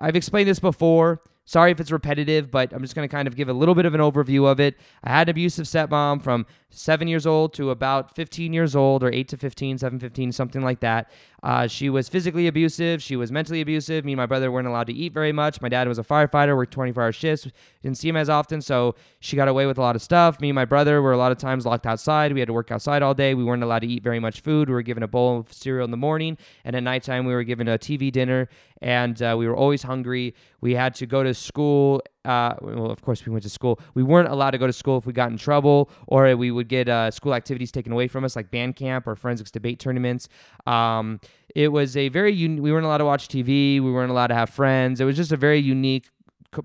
I've 0.00 0.16
explained 0.16 0.48
this 0.48 0.60
before. 0.60 1.22
Sorry 1.44 1.72
if 1.72 1.80
it's 1.80 1.90
repetitive, 1.90 2.50
but 2.50 2.72
I'm 2.72 2.82
just 2.82 2.94
going 2.94 3.08
to 3.08 3.12
kind 3.12 3.26
of 3.26 3.34
give 3.34 3.48
a 3.48 3.52
little 3.52 3.74
bit 3.74 3.84
of 3.84 3.94
an 3.94 4.00
overview 4.00 4.46
of 4.46 4.60
it. 4.60 4.76
I 5.02 5.10
had 5.10 5.28
an 5.28 5.32
abusive 5.32 5.66
stepmom 5.66 6.22
from 6.22 6.46
seven 6.70 7.08
years 7.08 7.26
old 7.26 7.52
to 7.54 7.70
about 7.70 8.14
15 8.14 8.52
years 8.52 8.76
old, 8.76 9.02
or 9.02 9.10
eight 9.12 9.28
to 9.28 9.36
15, 9.36 9.78
7, 9.78 9.98
15, 9.98 10.32
something 10.32 10.62
like 10.62 10.80
that. 10.80 11.10
Uh, 11.42 11.66
she 11.66 11.90
was 11.90 12.08
physically 12.08 12.46
abusive. 12.46 13.02
She 13.02 13.16
was 13.16 13.32
mentally 13.32 13.60
abusive. 13.60 14.04
Me 14.04 14.12
and 14.12 14.16
my 14.16 14.26
brother 14.26 14.52
weren't 14.52 14.68
allowed 14.68 14.86
to 14.86 14.92
eat 14.92 15.12
very 15.12 15.32
much. 15.32 15.60
My 15.60 15.68
dad 15.68 15.88
was 15.88 15.98
a 15.98 16.04
firefighter, 16.04 16.54
worked 16.56 16.72
24 16.72 17.02
hour 17.02 17.12
shifts, 17.12 17.48
didn't 17.82 17.98
see 17.98 18.08
him 18.08 18.16
as 18.16 18.28
often, 18.28 18.60
so 18.62 18.94
she 19.18 19.34
got 19.34 19.48
away 19.48 19.66
with 19.66 19.76
a 19.76 19.80
lot 19.80 19.96
of 19.96 20.02
stuff. 20.02 20.40
Me 20.40 20.50
and 20.50 20.54
my 20.54 20.64
brother 20.64 21.02
were 21.02 21.12
a 21.12 21.16
lot 21.16 21.32
of 21.32 21.38
times 21.38 21.66
locked 21.66 21.84
outside. 21.84 22.32
We 22.32 22.40
had 22.40 22.46
to 22.46 22.52
work 22.52 22.70
outside 22.70 23.02
all 23.02 23.14
day. 23.14 23.34
We 23.34 23.42
weren't 23.42 23.64
allowed 23.64 23.80
to 23.80 23.88
eat 23.88 24.04
very 24.04 24.20
much 24.20 24.40
food. 24.40 24.68
We 24.68 24.74
were 24.74 24.82
given 24.82 25.02
a 25.02 25.08
bowl 25.08 25.40
of 25.40 25.52
cereal 25.52 25.84
in 25.84 25.90
the 25.90 25.96
morning, 25.96 26.38
and 26.64 26.76
at 26.76 26.82
nighttime, 26.84 27.26
we 27.26 27.34
were 27.34 27.44
given 27.44 27.66
a 27.66 27.76
TV 27.76 28.12
dinner, 28.12 28.48
and 28.80 29.20
uh, 29.20 29.34
we 29.36 29.48
were 29.48 29.56
always 29.56 29.82
hungry. 29.82 30.36
We 30.60 30.74
had 30.74 30.94
to 30.96 31.06
go 31.06 31.24
to 31.24 31.34
school 31.34 32.02
uh, 32.24 32.54
well, 32.60 32.90
of 32.90 33.02
course, 33.02 33.26
we 33.26 33.32
went 33.32 33.42
to 33.42 33.50
school. 33.50 33.80
We 33.94 34.02
weren't 34.02 34.28
allowed 34.28 34.52
to 34.52 34.58
go 34.58 34.66
to 34.66 34.72
school 34.72 34.98
if 34.98 35.06
we 35.06 35.12
got 35.12 35.30
in 35.30 35.38
trouble, 35.38 35.90
or 36.06 36.34
we 36.36 36.50
would 36.50 36.68
get 36.68 36.88
uh, 36.88 37.10
school 37.10 37.34
activities 37.34 37.72
taken 37.72 37.92
away 37.92 38.08
from 38.08 38.24
us, 38.24 38.36
like 38.36 38.50
band 38.50 38.76
camp 38.76 39.06
or 39.06 39.16
forensics 39.16 39.50
debate 39.50 39.80
tournaments. 39.80 40.28
Um, 40.66 41.20
it 41.54 41.68
was 41.68 41.96
a 41.96 42.08
very 42.08 42.34
un- 42.34 42.62
we 42.62 42.70
weren't 42.72 42.86
allowed 42.86 42.98
to 42.98 43.04
watch 43.04 43.28
TV. 43.28 43.82
We 43.82 43.92
weren't 43.92 44.10
allowed 44.10 44.28
to 44.28 44.34
have 44.34 44.50
friends. 44.50 45.00
It 45.00 45.04
was 45.04 45.16
just 45.16 45.32
a 45.32 45.36
very 45.36 45.58
unique 45.58 46.08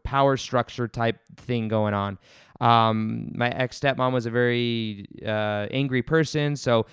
power 0.04 0.38
structure 0.38 0.88
type 0.88 1.20
thing 1.38 1.68
going 1.68 1.94
on. 1.94 2.18
Um, 2.60 3.32
my 3.36 3.50
ex 3.50 3.80
stepmom 3.80 4.14
was 4.14 4.26
a 4.26 4.32
very 4.32 5.08
uh, 5.26 5.68
angry 5.72 6.02
person, 6.02 6.56
so 6.56 6.86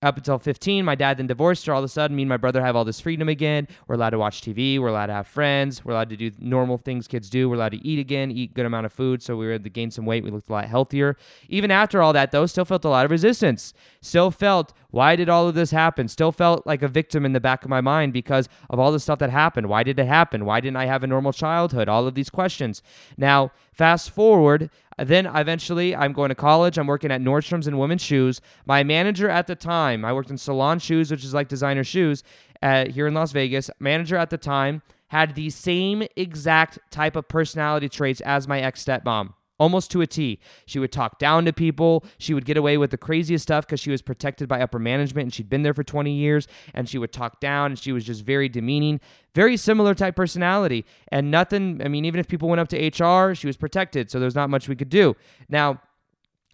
up 0.00 0.16
until 0.16 0.38
15, 0.38 0.84
my 0.84 0.94
dad 0.94 1.16
then 1.16 1.26
divorced 1.26 1.66
her. 1.66 1.72
All 1.72 1.80
of 1.80 1.84
a 1.84 1.88
sudden, 1.88 2.16
me 2.16 2.22
and 2.22 2.28
my 2.28 2.36
brother 2.36 2.62
have 2.62 2.76
all 2.76 2.84
this 2.84 3.00
freedom 3.00 3.28
again. 3.28 3.66
We're 3.88 3.96
allowed 3.96 4.10
to 4.10 4.18
watch 4.18 4.42
TV. 4.42 4.78
We're 4.78 4.88
allowed 4.88 5.06
to 5.06 5.12
have 5.12 5.26
friends. 5.26 5.84
We're 5.84 5.92
allowed 5.92 6.10
to 6.10 6.16
do 6.16 6.30
normal 6.38 6.78
things 6.78 7.08
kids 7.08 7.28
do. 7.28 7.48
We're 7.48 7.56
allowed 7.56 7.72
to 7.72 7.84
eat 7.84 7.98
again, 7.98 8.30
eat 8.30 8.54
good 8.54 8.66
amount 8.66 8.86
of 8.86 8.92
food. 8.92 9.22
So 9.22 9.36
we 9.36 9.46
were 9.46 9.52
able 9.52 9.64
to 9.64 9.70
gain 9.70 9.90
some 9.90 10.06
weight. 10.06 10.22
We 10.22 10.30
looked 10.30 10.50
a 10.50 10.52
lot 10.52 10.66
healthier. 10.66 11.16
Even 11.48 11.72
after 11.72 12.00
all 12.00 12.12
that, 12.12 12.30
though, 12.30 12.46
still 12.46 12.64
felt 12.64 12.84
a 12.84 12.88
lot 12.88 13.04
of 13.04 13.10
resistance. 13.10 13.74
Still 14.00 14.30
felt, 14.30 14.72
why 14.90 15.16
did 15.16 15.28
all 15.28 15.48
of 15.48 15.56
this 15.56 15.72
happen? 15.72 16.06
Still 16.06 16.30
felt 16.30 16.64
like 16.64 16.82
a 16.82 16.88
victim 16.88 17.26
in 17.26 17.32
the 17.32 17.40
back 17.40 17.64
of 17.64 17.70
my 17.70 17.80
mind 17.80 18.12
because 18.12 18.48
of 18.70 18.78
all 18.78 18.92
the 18.92 19.00
stuff 19.00 19.18
that 19.18 19.30
happened. 19.30 19.68
Why 19.68 19.82
did 19.82 19.98
it 19.98 20.06
happen? 20.06 20.44
Why 20.44 20.60
didn't 20.60 20.76
I 20.76 20.86
have 20.86 21.02
a 21.02 21.08
normal 21.08 21.32
childhood? 21.32 21.88
All 21.88 22.06
of 22.06 22.14
these 22.14 22.30
questions. 22.30 22.82
Now, 23.16 23.50
fast 23.72 24.10
forward, 24.10 24.70
then 25.06 25.26
eventually, 25.26 25.94
I'm 25.94 26.12
going 26.12 26.30
to 26.30 26.34
college. 26.34 26.78
I'm 26.78 26.86
working 26.86 27.12
at 27.12 27.20
Nordstrom's 27.20 27.66
and 27.66 27.78
women's 27.78 28.02
shoes. 28.02 28.40
My 28.66 28.82
manager 28.82 29.30
at 29.30 29.46
the 29.46 29.54
time, 29.54 30.04
I 30.04 30.12
worked 30.12 30.30
in 30.30 30.38
Salon 30.38 30.78
Shoes, 30.78 31.10
which 31.10 31.24
is 31.24 31.34
like 31.34 31.48
designer 31.48 31.84
shoes 31.84 32.24
at, 32.62 32.90
here 32.90 33.06
in 33.06 33.14
Las 33.14 33.32
Vegas. 33.32 33.70
Manager 33.78 34.16
at 34.16 34.30
the 34.30 34.38
time 34.38 34.82
had 35.08 35.34
the 35.34 35.50
same 35.50 36.02
exact 36.16 36.78
type 36.90 37.16
of 37.16 37.28
personality 37.28 37.88
traits 37.88 38.20
as 38.22 38.48
my 38.48 38.60
ex 38.60 38.84
stepmom 38.84 39.34
almost 39.58 39.90
to 39.90 40.00
a 40.00 40.06
T. 40.06 40.40
She 40.66 40.78
would 40.78 40.92
talk 40.92 41.18
down 41.18 41.44
to 41.44 41.52
people. 41.52 42.04
She 42.18 42.34
would 42.34 42.44
get 42.44 42.56
away 42.56 42.78
with 42.78 42.90
the 42.90 42.96
craziest 42.96 43.42
stuff 43.42 43.66
because 43.66 43.80
she 43.80 43.90
was 43.90 44.02
protected 44.02 44.48
by 44.48 44.60
upper 44.60 44.78
management 44.78 45.24
and 45.26 45.34
she'd 45.34 45.50
been 45.50 45.62
there 45.62 45.74
for 45.74 45.84
20 45.84 46.12
years. 46.12 46.48
And 46.74 46.88
she 46.88 46.98
would 46.98 47.12
talk 47.12 47.40
down 47.40 47.72
and 47.72 47.78
she 47.78 47.92
was 47.92 48.04
just 48.04 48.24
very 48.24 48.48
demeaning, 48.48 49.00
very 49.34 49.56
similar 49.56 49.94
type 49.94 50.16
personality. 50.16 50.86
And 51.12 51.30
nothing, 51.30 51.82
I 51.84 51.88
mean, 51.88 52.04
even 52.04 52.20
if 52.20 52.28
people 52.28 52.48
went 52.48 52.60
up 52.60 52.68
to 52.68 52.76
HR, 52.76 53.34
she 53.34 53.46
was 53.46 53.56
protected. 53.56 54.10
So 54.10 54.18
there's 54.18 54.34
not 54.34 54.50
much 54.50 54.68
we 54.68 54.76
could 54.76 54.90
do. 54.90 55.16
Now, 55.48 55.80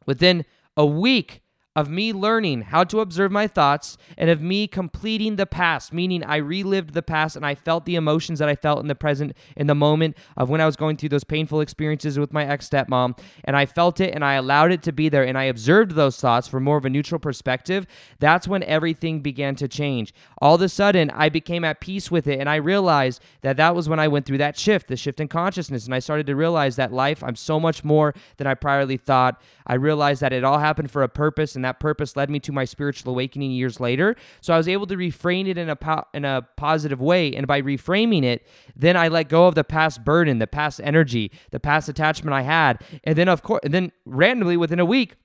within 0.06 0.44
a 0.76 0.84
week, 0.84 1.42
of 1.76 1.88
me 1.88 2.12
learning 2.12 2.62
how 2.62 2.84
to 2.84 3.00
observe 3.00 3.32
my 3.32 3.46
thoughts 3.46 3.98
and 4.16 4.30
of 4.30 4.40
me 4.40 4.68
completing 4.68 5.36
the 5.36 5.46
past, 5.46 5.92
meaning 5.92 6.22
I 6.22 6.36
relived 6.36 6.94
the 6.94 7.02
past 7.02 7.34
and 7.34 7.44
I 7.44 7.54
felt 7.56 7.84
the 7.84 7.96
emotions 7.96 8.38
that 8.38 8.48
I 8.48 8.54
felt 8.54 8.80
in 8.80 8.86
the 8.86 8.94
present, 8.94 9.36
in 9.56 9.66
the 9.66 9.74
moment 9.74 10.16
of 10.36 10.48
when 10.48 10.60
I 10.60 10.66
was 10.66 10.76
going 10.76 10.96
through 10.96 11.08
those 11.08 11.24
painful 11.24 11.60
experiences 11.60 12.18
with 12.18 12.32
my 12.32 12.46
ex 12.46 12.68
stepmom. 12.68 13.18
And 13.44 13.56
I 13.56 13.66
felt 13.66 14.00
it 14.00 14.14
and 14.14 14.24
I 14.24 14.34
allowed 14.34 14.70
it 14.70 14.82
to 14.84 14.92
be 14.92 15.08
there 15.08 15.24
and 15.24 15.36
I 15.36 15.44
observed 15.44 15.92
those 15.92 16.16
thoughts 16.20 16.46
from 16.46 16.62
more 16.62 16.76
of 16.76 16.84
a 16.84 16.90
neutral 16.90 17.18
perspective. 17.18 17.86
That's 18.20 18.46
when 18.46 18.62
everything 18.62 19.20
began 19.20 19.56
to 19.56 19.66
change. 19.66 20.14
All 20.38 20.54
of 20.54 20.62
a 20.62 20.68
sudden, 20.68 21.10
I 21.10 21.28
became 21.28 21.64
at 21.64 21.80
peace 21.80 22.10
with 22.10 22.28
it 22.28 22.38
and 22.38 22.48
I 22.48 22.56
realized 22.56 23.20
that 23.40 23.56
that 23.56 23.74
was 23.74 23.88
when 23.88 23.98
I 23.98 24.06
went 24.06 24.26
through 24.26 24.38
that 24.38 24.56
shift, 24.56 24.86
the 24.86 24.96
shift 24.96 25.18
in 25.18 25.26
consciousness. 25.26 25.86
And 25.86 25.94
I 25.94 25.98
started 25.98 26.26
to 26.26 26.36
realize 26.36 26.76
that 26.76 26.92
life, 26.92 27.24
I'm 27.24 27.36
so 27.36 27.58
much 27.58 27.82
more 27.82 28.14
than 28.36 28.46
I 28.46 28.54
priorly 28.54 29.00
thought. 29.00 29.40
I 29.66 29.74
realized 29.74 30.20
that 30.20 30.32
it 30.32 30.44
all 30.44 30.58
happened 30.58 30.90
for 30.90 31.02
a 31.02 31.08
purpose 31.08 31.56
and 31.56 31.63
that 31.64 31.80
purpose 31.80 32.16
led 32.16 32.30
me 32.30 32.40
to 32.40 32.52
my 32.52 32.64
spiritual 32.64 33.12
awakening 33.12 33.50
years 33.50 33.80
later. 33.80 34.16
So 34.40 34.54
I 34.54 34.56
was 34.56 34.68
able 34.68 34.86
to 34.86 34.96
reframe 34.96 35.48
it 35.48 35.58
in 35.58 35.68
a 35.68 35.76
po- 35.76 36.04
in 36.14 36.24
a 36.24 36.46
positive 36.56 37.00
way, 37.00 37.34
and 37.34 37.46
by 37.46 37.62
reframing 37.62 38.24
it, 38.24 38.46
then 38.76 38.96
I 38.96 39.08
let 39.08 39.28
go 39.28 39.46
of 39.46 39.54
the 39.54 39.64
past 39.64 40.04
burden, 40.04 40.38
the 40.38 40.46
past 40.46 40.80
energy, 40.82 41.30
the 41.50 41.60
past 41.60 41.88
attachment 41.88 42.34
I 42.34 42.42
had, 42.42 42.82
and 43.04 43.16
then 43.16 43.28
of 43.28 43.42
course, 43.42 43.60
and 43.64 43.74
then 43.74 43.92
randomly 44.04 44.56
within 44.56 44.80
a 44.80 44.84
week, 44.84 45.16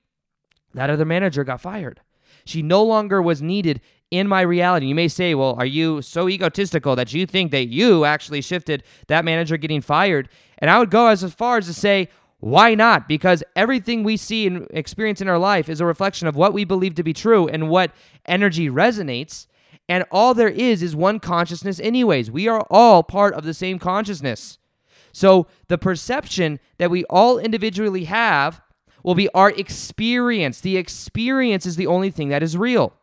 that 0.74 0.90
other 0.90 1.04
manager 1.04 1.44
got 1.44 1.60
fired. 1.60 2.00
She 2.44 2.62
no 2.62 2.82
longer 2.82 3.20
was 3.20 3.42
needed 3.42 3.80
in 4.10 4.26
my 4.26 4.40
reality. 4.40 4.86
You 4.86 4.94
may 4.94 5.08
say, 5.08 5.34
well, 5.34 5.54
are 5.58 5.66
you 5.66 6.02
so 6.02 6.28
egotistical 6.28 6.96
that 6.96 7.12
you 7.12 7.26
think 7.26 7.52
that 7.52 7.68
you 7.68 8.04
actually 8.04 8.40
shifted 8.40 8.82
that 9.06 9.24
manager 9.24 9.56
getting 9.56 9.80
fired? 9.80 10.28
And 10.58 10.70
I 10.70 10.78
would 10.78 10.90
go 10.90 11.06
as 11.06 11.22
far 11.32 11.58
as 11.58 11.66
to 11.66 11.74
say, 11.74 12.08
why 12.40 12.74
not? 12.74 13.06
Because 13.06 13.44
everything 13.54 14.02
we 14.02 14.16
see 14.16 14.46
and 14.46 14.66
experience 14.70 15.20
in 15.20 15.28
our 15.28 15.38
life 15.38 15.68
is 15.68 15.80
a 15.80 15.86
reflection 15.86 16.26
of 16.26 16.36
what 16.36 16.54
we 16.54 16.64
believe 16.64 16.94
to 16.94 17.02
be 17.02 17.12
true 17.12 17.46
and 17.46 17.68
what 17.68 17.92
energy 18.24 18.68
resonates. 18.70 19.46
And 19.88 20.04
all 20.10 20.32
there 20.32 20.48
is 20.48 20.82
is 20.82 20.96
one 20.96 21.20
consciousness, 21.20 21.78
anyways. 21.80 22.30
We 22.30 22.48
are 22.48 22.66
all 22.70 23.02
part 23.02 23.34
of 23.34 23.44
the 23.44 23.52
same 23.52 23.78
consciousness. 23.78 24.58
So 25.12 25.48
the 25.68 25.78
perception 25.78 26.60
that 26.78 26.90
we 26.90 27.04
all 27.04 27.38
individually 27.38 28.04
have 28.04 28.62
will 29.02 29.14
be 29.14 29.28
our 29.34 29.50
experience. 29.50 30.60
The 30.60 30.78
experience 30.78 31.66
is 31.66 31.76
the 31.76 31.86
only 31.86 32.10
thing 32.10 32.30
that 32.30 32.42
is 32.42 32.56
real. 32.56 32.94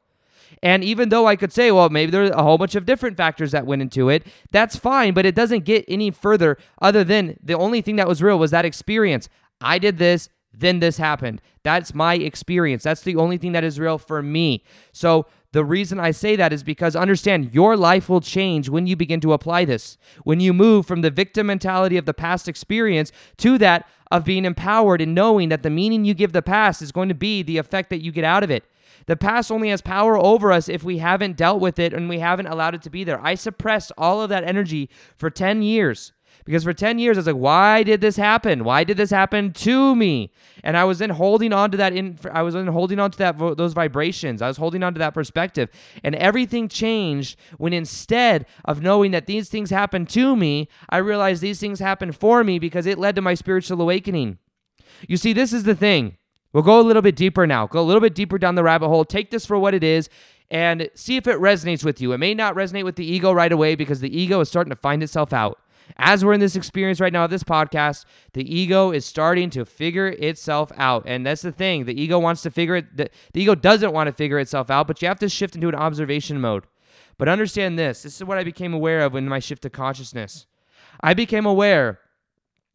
And 0.64 0.84
even 0.84 1.10
though 1.10 1.28
I 1.28 1.36
could 1.36 1.54
say, 1.54 1.72
well, 1.72 1.90
maybe 1.90 2.12
there's 2.12 2.32
a 2.32 2.44
whole 2.44 2.58
bunch 2.58 2.76
of 2.76 2.86
different 2.86 3.18
factors 3.18 3.52
that 3.52 3.66
went 3.66 3.82
into 3.82 4.10
it, 4.10 4.26
that's 4.52 4.76
fine, 4.76 5.14
but 5.14 5.26
it 5.26 5.36
doesn't 5.36 5.66
get 5.66 5.86
any 5.88 6.12
further 6.12 6.58
other 6.82 7.04
than 7.04 7.38
the 7.44 7.58
only 7.58 7.82
thing 7.82 7.96
that 7.98 8.08
was 8.08 8.22
real 8.22 8.40
was 8.40 8.52
that 8.52 8.66
experience. 8.66 9.30
I 9.62 9.80
did 9.80 9.98
this, 9.98 10.30
then 10.54 10.80
this 10.80 10.98
happened. 10.98 11.42
That's 11.64 11.94
my 11.94 12.16
experience. 12.16 12.84
That's 12.84 13.02
the 13.02 13.16
only 13.16 13.38
thing 13.38 13.52
that 13.52 13.64
is 13.64 13.80
real 13.80 13.98
for 13.98 14.24
me. 14.24 14.64
So 14.92 15.28
the 15.54 15.64
reason 15.64 16.00
I 16.00 16.12
say 16.12 16.36
that 16.36 16.52
is 16.52 16.64
because 16.64 16.96
understand 16.96 17.54
your 17.54 17.78
life 17.78 18.10
will 18.10 18.22
change 18.22 18.70
when 18.70 18.88
you 18.88 18.96
begin 18.96 19.22
to 19.22 19.34
apply 19.34 19.66
this. 19.66 19.98
When 20.24 20.40
you 20.40 20.54
move 20.54 20.86
from 20.86 21.02
the 21.02 21.10
victim 21.10 21.48
mentality 21.48 21.98
of 21.98 22.06
the 22.06 22.14
past 22.14 22.48
experience 22.48 23.12
to 23.38 23.58
that 23.60 23.88
of 24.12 24.26
being 24.26 24.46
empowered 24.46 25.02
and 25.02 25.16
knowing 25.16 25.50
that 25.50 25.64
the 25.64 25.70
meaning 25.70 26.06
you 26.06 26.14
give 26.14 26.34
the 26.34 26.42
past 26.42 26.82
is 26.82 26.92
going 26.92 27.10
to 27.10 27.16
be 27.16 27.44
the 27.44 27.58
effect 27.58 27.90
that 27.90 28.02
you 28.02 28.12
get 28.12 28.24
out 28.24 28.44
of 28.44 28.52
it. 28.52 28.66
The 29.08 29.16
past 29.16 29.52
only 29.52 29.70
has 29.70 29.82
power 29.82 30.18
over 30.18 30.52
us 30.52 30.70
if 30.70 30.84
we 30.84 31.00
haven't 31.00 31.38
dealt 31.38 31.60
with 31.60 31.80
it 31.80 31.94
and 31.94 32.08
we 32.08 32.20
haven't 32.20 32.48
allowed 32.48 32.76
it 32.76 32.82
to 32.84 32.90
be 32.90 33.04
there. 33.04 33.20
I 33.26 33.36
suppressed 33.36 33.92
all 33.98 34.22
of 34.22 34.30
that 34.30 34.44
energy 34.44 34.90
for 35.16 35.30
10 35.30 35.62
years 35.62 36.14
because 36.48 36.64
for 36.64 36.74
10 36.74 37.00
years 37.00 37.18
I 37.18 37.20
was 37.20 37.28
like, 37.28 37.36
why 37.36 37.84
did 37.84 38.02
this 38.02 38.18
happen? 38.18 38.64
Why 38.64 38.84
did 38.84 38.98
this 38.98 39.10
happen 39.10 39.54
to 39.54 39.96
me? 39.96 40.32
And 40.64 40.78
I 40.78 40.84
was 40.84 41.00
then 41.00 41.10
holding 41.10 41.54
on 41.54 41.72
to 41.72 41.78
that 41.78 41.94
in 41.94 42.20
I 42.32 42.42
was 42.42 42.54
then 42.54 42.68
holding 42.68 43.00
on 43.00 43.12
to 43.12 43.18
that 43.18 43.38
those 43.58 43.74
vibrations. 43.74 44.42
I 44.42 44.48
was 44.48 44.58
holding 44.58 44.84
on 44.84 44.94
to 44.94 45.00
that 45.00 45.14
perspective. 45.14 45.70
And 46.04 46.14
everything 46.16 46.68
changed 46.68 47.40
when 47.58 47.74
instead 47.74 48.46
of 48.66 48.82
knowing 48.82 49.12
that 49.12 49.26
these 49.26 49.50
things 49.50 49.70
happened 49.70 50.10
to 50.10 50.36
me, 50.36 50.68
I 50.90 50.98
realized 50.98 51.42
these 51.42 51.60
things 51.60 51.80
happened 51.80 52.16
for 52.16 52.44
me 52.44 52.60
because 52.60 52.86
it 52.86 53.00
led 53.00 53.16
to 53.16 53.22
my 53.22 53.34
spiritual 53.36 53.82
awakening. 53.82 54.38
You 55.08 55.18
see, 55.18 55.32
this 55.32 55.54
is 55.54 55.64
the 55.64 55.76
thing. 55.76 56.17
We'll 56.54 56.64
go 56.64 56.80
a 56.80 56.82
little 56.82 57.02
bit 57.02 57.16
deeper 57.16 57.46
now. 57.46 57.68
Go 57.68 57.82
a 57.82 57.84
little 57.84 58.02
bit 58.02 58.16
deeper 58.16 58.38
down 58.38 58.56
the 58.56 58.64
rabbit 58.64 58.88
hole. 58.88 59.06
Take 59.06 59.32
this 59.32 59.46
for 59.46 59.60
what 59.60 59.74
it 59.74 59.84
is 59.84 60.10
and 60.50 60.90
see 60.94 61.18
if 61.18 61.28
it 61.28 61.38
resonates 61.38 61.84
with 61.84 62.02
you. 62.02 62.14
It 62.14 62.18
may 62.20 62.34
not 62.34 62.56
resonate 62.56 62.86
with 62.86 62.96
the 62.96 63.06
ego 63.06 63.32
right 63.32 63.52
away 63.52 63.76
because 63.76 64.00
the 64.00 64.18
ego 64.18 64.40
is 64.40 64.50
starting 64.50 64.70
to 64.70 64.76
find 64.76 65.04
itself 65.04 65.34
out. 65.34 65.60
As 65.96 66.24
we're 66.24 66.34
in 66.34 66.40
this 66.40 66.56
experience 66.56 67.00
right 67.00 67.14
now 67.14 67.26
of 67.26 67.32
this 67.32 67.44
podcast, 67.44 68.06
the 68.34 68.44
ego 68.54 68.92
is 68.92 69.06
starting 69.06 69.50
to 69.52 69.66
figure 69.66 70.08
itself 70.08 70.72
out. 70.76 71.04
And 71.06 71.26
that's 71.26 71.42
the 71.42 71.52
thing. 71.52 71.86
The 71.86 72.00
ego 72.00 72.20
wants 72.20 72.42
to 72.44 72.52
figure 72.52 72.76
it, 72.78 72.98
the, 72.98 73.10
the 73.34 73.42
ego 73.42 73.56
doesn't 73.56 73.94
want 73.94 74.08
to 74.08 74.14
figure 74.14 74.40
itself 74.40 74.70
out, 74.70 74.88
but 74.88 75.02
you 75.02 75.08
have 75.08 75.20
to 75.20 75.30
shift 75.30 75.56
into 75.56 75.70
an 75.70 75.76
observation 75.76 76.42
mode. 76.42 76.66
But 77.18 77.30
understand 77.30 77.80
this 77.80 78.04
this 78.04 78.16
is 78.18 78.24
what 78.24 78.38
I 78.38 78.44
became 78.44 78.74
aware 78.74 79.02
of 79.02 79.16
in 79.16 79.28
my 79.28 79.40
shift 79.40 79.64
to 79.64 79.70
consciousness. 79.70 80.46
I 81.02 81.14
became 81.14 81.46
aware 81.46 82.00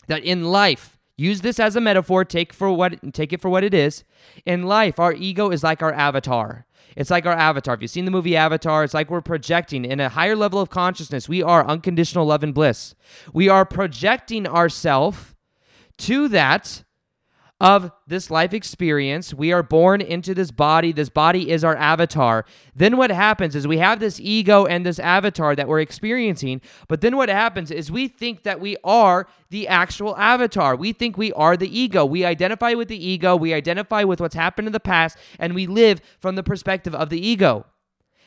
that 0.08 0.24
in 0.24 0.44
life, 0.44 0.98
Use 1.16 1.42
this 1.42 1.61
as 1.61 1.76
a 1.76 1.81
metaphor, 1.81 2.25
take 2.25 2.52
for 2.52 2.73
what 2.73 3.12
take 3.12 3.33
it 3.33 3.40
for 3.40 3.50
what 3.50 3.64
it 3.64 3.75
is. 3.75 4.04
In 4.47 4.64
life, 4.64 4.99
our 4.99 5.12
ego 5.12 5.50
is 5.50 5.62
like 5.62 5.83
our 5.83 5.92
avatar. 5.92 6.66
It's 6.97 7.11
like 7.11 7.26
our 7.26 7.33
avatar. 7.33 7.75
If 7.75 7.83
you've 7.83 7.90
seen 7.90 8.04
the 8.04 8.11
movie 8.11 8.37
Avatar, 8.37 8.85
it's 8.85 8.95
like 8.95 9.11
we're 9.11 9.21
projecting 9.21 9.85
in 9.85 10.00
a 10.00 10.11
higher 10.11 10.37
level 10.37 10.61
of 10.61 10.71
consciousness. 10.71 11.28
We 11.28 11.42
are 11.42 11.66
unconditional 11.66 12.26
love 12.26 12.42
and 12.42 12.54
bliss. 12.54 12.95
We 13.33 13.49
are 13.49 13.64
projecting 13.64 14.47
ourselves 14.47 15.35
to 15.99 16.28
that 16.28 16.85
of 17.62 17.92
this 18.09 18.28
life 18.28 18.52
experience. 18.52 19.33
We 19.33 19.52
are 19.52 19.62
born 19.62 20.00
into 20.00 20.35
this 20.35 20.50
body. 20.50 20.90
This 20.90 21.09
body 21.09 21.49
is 21.49 21.62
our 21.62 21.76
avatar. 21.76 22.45
Then 22.75 22.97
what 22.97 23.12
happens 23.12 23.54
is 23.54 23.69
we 23.69 23.78
have 23.78 24.00
this 24.00 24.19
ego 24.19 24.66
and 24.66 24.85
this 24.85 24.99
avatar 24.99 25.54
that 25.54 25.69
we're 25.69 25.81
experiencing. 25.81 26.61
But 26.88 27.02
then 27.02 27.16
what 27.16 27.28
happens 27.28 27.71
is 27.71 27.92
we 27.92 28.09
think 28.09 28.42
that 28.42 28.61
we 28.61 28.76
are 28.83 29.28
the 29.50 29.69
actual 29.69 30.16
avatar. 30.16 30.75
We 30.75 30.92
think 30.92 31.16
we 31.16 31.33
are 31.35 31.57
the 31.57 31.78
ego. 31.78 32.04
We 32.04 32.25
identify 32.25 32.75
with 32.75 32.88
the 32.88 33.09
ego. 33.09 33.37
We 33.37 33.54
identify 33.54 34.02
with 34.02 34.21
what's 34.21 34.35
happened 34.35 34.66
in 34.66 34.73
the 34.73 34.81
past, 34.81 35.16
and 35.38 35.54
we 35.54 35.69
live 35.69 36.00
from 36.19 36.35
the 36.35 36.42
perspective 36.42 36.97
of 36.97 37.11
the 37.11 37.25
ego. 37.25 37.64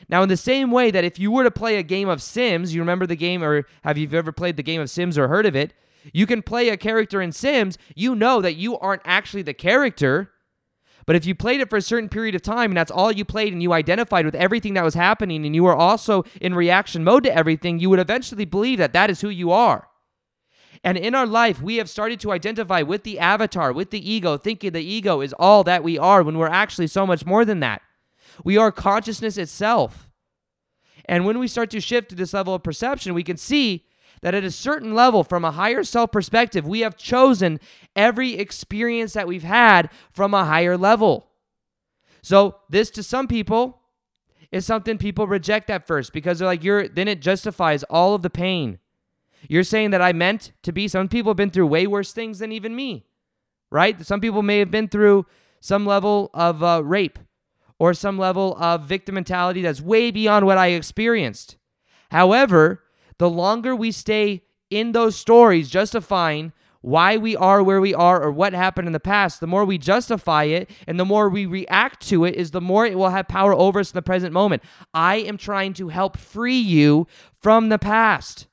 Now, 0.08 0.22
in 0.22 0.30
the 0.30 0.36
same 0.38 0.70
way 0.70 0.90
that 0.90 1.04
if 1.04 1.18
you 1.18 1.30
were 1.30 1.44
to 1.44 1.50
play 1.50 1.76
a 1.76 1.82
game 1.82 2.08
of 2.08 2.22
Sims, 2.22 2.74
you 2.74 2.80
remember 2.80 3.06
the 3.06 3.16
game, 3.16 3.42
or 3.42 3.66
have 3.82 3.98
you 3.98 4.08
ever 4.12 4.32
played 4.32 4.56
the 4.56 4.62
game 4.62 4.80
of 4.80 4.88
Sims 4.88 5.18
or 5.18 5.28
heard 5.28 5.44
of 5.44 5.54
it? 5.54 5.74
You 6.12 6.26
can 6.26 6.42
play 6.42 6.68
a 6.68 6.76
character 6.76 7.20
in 7.20 7.32
Sims, 7.32 7.78
you 7.94 8.14
know 8.14 8.40
that 8.40 8.56
you 8.56 8.78
aren't 8.78 9.02
actually 9.04 9.42
the 9.42 9.54
character. 9.54 10.32
But 11.06 11.14
if 11.14 11.24
you 11.24 11.36
played 11.36 11.60
it 11.60 11.70
for 11.70 11.76
a 11.76 11.82
certain 11.82 12.08
period 12.08 12.34
of 12.34 12.42
time 12.42 12.72
and 12.72 12.76
that's 12.76 12.90
all 12.90 13.12
you 13.12 13.24
played 13.24 13.52
and 13.52 13.62
you 13.62 13.72
identified 13.72 14.24
with 14.24 14.34
everything 14.34 14.74
that 14.74 14.84
was 14.84 14.94
happening 14.94 15.46
and 15.46 15.54
you 15.54 15.62
were 15.62 15.74
also 15.74 16.24
in 16.40 16.52
reaction 16.52 17.04
mode 17.04 17.22
to 17.24 17.34
everything, 17.34 17.78
you 17.78 17.88
would 17.90 18.00
eventually 18.00 18.44
believe 18.44 18.78
that 18.78 18.92
that 18.92 19.08
is 19.08 19.20
who 19.20 19.28
you 19.28 19.52
are. 19.52 19.86
And 20.82 20.98
in 20.98 21.14
our 21.14 21.26
life, 21.26 21.62
we 21.62 21.76
have 21.76 21.88
started 21.88 22.20
to 22.20 22.32
identify 22.32 22.82
with 22.82 23.04
the 23.04 23.18
avatar, 23.18 23.72
with 23.72 23.90
the 23.90 24.10
ego, 24.10 24.36
thinking 24.36 24.72
the 24.72 24.80
ego 24.80 25.20
is 25.20 25.32
all 25.38 25.64
that 25.64 25.84
we 25.84 25.96
are 25.96 26.22
when 26.22 26.38
we're 26.38 26.48
actually 26.48 26.88
so 26.88 27.06
much 27.06 27.24
more 27.24 27.44
than 27.44 27.60
that. 27.60 27.82
We 28.44 28.56
are 28.56 28.72
consciousness 28.72 29.38
itself. 29.38 30.10
And 31.06 31.24
when 31.24 31.38
we 31.38 31.48
start 31.48 31.70
to 31.70 31.80
shift 31.80 32.10
to 32.10 32.14
this 32.16 32.34
level 32.34 32.54
of 32.54 32.62
perception, 32.62 33.14
we 33.14 33.22
can 33.22 33.36
see 33.36 33.86
that 34.22 34.34
at 34.34 34.44
a 34.44 34.50
certain 34.50 34.94
level, 34.94 35.22
from 35.24 35.44
a 35.44 35.52
higher 35.52 35.84
self 35.84 36.12
perspective, 36.12 36.66
we 36.66 36.80
have 36.80 36.96
chosen 36.96 37.60
every 37.94 38.34
experience 38.34 39.12
that 39.12 39.28
we've 39.28 39.42
had 39.42 39.90
from 40.12 40.34
a 40.34 40.44
higher 40.44 40.76
level. 40.76 41.28
So, 42.22 42.56
this 42.68 42.90
to 42.90 43.02
some 43.02 43.28
people 43.28 43.82
is 44.50 44.66
something 44.66 44.98
people 44.98 45.26
reject 45.26 45.70
at 45.70 45.86
first 45.86 46.12
because 46.12 46.38
they're 46.38 46.48
like, 46.48 46.64
you're, 46.64 46.88
then 46.88 47.08
it 47.08 47.20
justifies 47.20 47.82
all 47.84 48.14
of 48.14 48.22
the 48.22 48.30
pain. 48.30 48.78
You're 49.48 49.64
saying 49.64 49.90
that 49.90 50.02
I 50.02 50.12
meant 50.12 50.52
to 50.62 50.72
be. 50.72 50.88
Some 50.88 51.08
people 51.08 51.30
have 51.30 51.36
been 51.36 51.50
through 51.50 51.66
way 51.66 51.86
worse 51.86 52.12
things 52.12 52.38
than 52.38 52.52
even 52.52 52.74
me, 52.74 53.06
right? 53.70 54.04
Some 54.04 54.20
people 54.20 54.42
may 54.42 54.58
have 54.58 54.70
been 54.70 54.88
through 54.88 55.26
some 55.60 55.86
level 55.86 56.30
of 56.34 56.62
uh, 56.62 56.82
rape 56.84 57.18
or 57.78 57.94
some 57.94 58.18
level 58.18 58.56
of 58.56 58.84
victim 58.84 59.14
mentality 59.14 59.62
that's 59.62 59.80
way 59.80 60.10
beyond 60.10 60.46
what 60.46 60.58
I 60.58 60.68
experienced. 60.68 61.56
However, 62.10 62.82
the 63.18 63.30
longer 63.30 63.74
we 63.74 63.90
stay 63.92 64.42
in 64.70 64.92
those 64.92 65.16
stories 65.16 65.70
justifying 65.70 66.52
why 66.80 67.16
we 67.16 67.34
are 67.34 67.62
where 67.62 67.80
we 67.80 67.92
are 67.94 68.22
or 68.22 68.30
what 68.30 68.52
happened 68.52 68.86
in 68.86 68.92
the 68.92 69.00
past, 69.00 69.40
the 69.40 69.46
more 69.46 69.64
we 69.64 69.76
justify 69.76 70.44
it 70.44 70.70
and 70.86 71.00
the 71.00 71.04
more 71.04 71.28
we 71.28 71.44
react 71.44 72.06
to 72.06 72.24
it, 72.24 72.36
is 72.36 72.52
the 72.52 72.60
more 72.60 72.86
it 72.86 72.96
will 72.96 73.10
have 73.10 73.26
power 73.26 73.52
over 73.52 73.80
us 73.80 73.90
in 73.90 73.96
the 73.96 74.02
present 74.02 74.32
moment. 74.32 74.62
I 74.94 75.16
am 75.16 75.36
trying 75.36 75.72
to 75.74 75.88
help 75.88 76.16
free 76.16 76.58
you 76.58 77.08
from 77.40 77.70
the 77.70 77.78
past. 77.78 78.46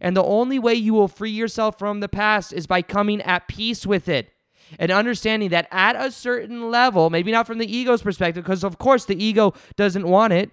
And 0.00 0.16
the 0.16 0.24
only 0.24 0.58
way 0.58 0.74
you 0.74 0.92
will 0.92 1.08
free 1.08 1.30
yourself 1.30 1.78
from 1.78 2.00
the 2.00 2.08
past 2.08 2.52
is 2.52 2.66
by 2.66 2.82
coming 2.82 3.22
at 3.22 3.48
peace 3.48 3.86
with 3.86 4.08
it 4.08 4.32
and 4.78 4.90
understanding 4.90 5.50
that 5.50 5.68
at 5.70 5.96
a 5.96 6.10
certain 6.10 6.70
level, 6.70 7.10
maybe 7.10 7.32
not 7.32 7.46
from 7.46 7.58
the 7.58 7.74
ego's 7.74 8.02
perspective, 8.02 8.44
because 8.44 8.64
of 8.64 8.78
course 8.78 9.04
the 9.04 9.22
ego 9.22 9.54
doesn't 9.76 10.06
want 10.06 10.32
it, 10.32 10.50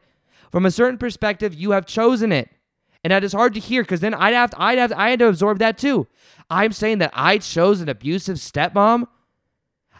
from 0.52 0.66
a 0.66 0.72
certain 0.72 0.98
perspective, 0.98 1.54
you 1.54 1.72
have 1.72 1.86
chosen 1.86 2.32
it. 2.32 2.50
And 3.04 3.12
that 3.12 3.24
is 3.24 3.34
hard 3.34 3.54
to 3.54 3.60
hear 3.60 3.84
because 3.84 4.02
then 4.02 4.14
I'd 4.14 4.34
have 4.34 4.52
to, 4.52 4.62
I'd 4.62 4.78
have 4.78 4.90
to, 4.92 5.00
I 5.00 5.10
had 5.12 5.20
to 5.20 5.28
absorb 5.28 5.60
that 5.60 5.78
too. 5.78 6.08
I'm 6.50 6.72
saying 6.72 6.98
that 7.00 7.12
I 7.14 7.38
chose 7.38 7.82
an 7.82 7.90
abusive 7.90 8.38
stepmom. 8.38 9.08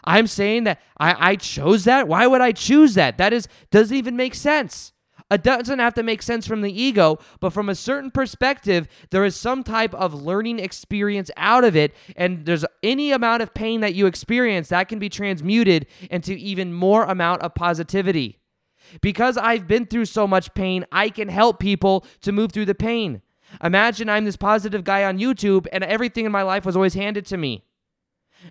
I'm 0.04 0.26
saying 0.26 0.64
that 0.64 0.80
I, 0.98 1.30
I 1.30 1.36
chose 1.36 1.84
that. 1.84 2.08
Why 2.08 2.26
would 2.26 2.40
I 2.40 2.52
choose 2.52 2.94
that? 2.94 3.18
That 3.18 3.32
is 3.32 3.48
doesn't 3.70 3.96
even 3.96 4.16
make 4.16 4.34
sense. 4.34 4.92
It 5.30 5.44
doesn't 5.44 5.78
have 5.78 5.94
to 5.94 6.02
make 6.02 6.22
sense 6.22 6.46
from 6.46 6.60
the 6.60 6.82
ego, 6.82 7.18
but 7.38 7.52
from 7.52 7.68
a 7.68 7.74
certain 7.76 8.10
perspective, 8.10 8.88
there 9.10 9.24
is 9.24 9.36
some 9.36 9.62
type 9.62 9.94
of 9.94 10.12
learning 10.12 10.58
experience 10.58 11.30
out 11.36 11.62
of 11.62 11.76
it. 11.76 11.94
And 12.16 12.44
there's 12.46 12.64
any 12.82 13.12
amount 13.12 13.42
of 13.42 13.54
pain 13.54 13.80
that 13.80 13.94
you 13.94 14.06
experience 14.06 14.68
that 14.70 14.88
can 14.88 14.98
be 14.98 15.08
transmuted 15.08 15.86
into 16.10 16.32
even 16.32 16.72
more 16.72 17.04
amount 17.04 17.42
of 17.42 17.54
positivity. 17.54 18.39
Because 19.00 19.36
I've 19.36 19.66
been 19.66 19.86
through 19.86 20.06
so 20.06 20.26
much 20.26 20.54
pain, 20.54 20.84
I 20.92 21.08
can 21.08 21.28
help 21.28 21.58
people 21.58 22.04
to 22.22 22.32
move 22.32 22.52
through 22.52 22.66
the 22.66 22.74
pain. 22.74 23.22
Imagine 23.62 24.08
I'm 24.08 24.24
this 24.24 24.36
positive 24.36 24.84
guy 24.84 25.04
on 25.04 25.18
YouTube 25.18 25.66
and 25.72 25.82
everything 25.82 26.24
in 26.24 26.32
my 26.32 26.42
life 26.42 26.64
was 26.64 26.76
always 26.76 26.94
handed 26.94 27.26
to 27.26 27.36
me. 27.36 27.64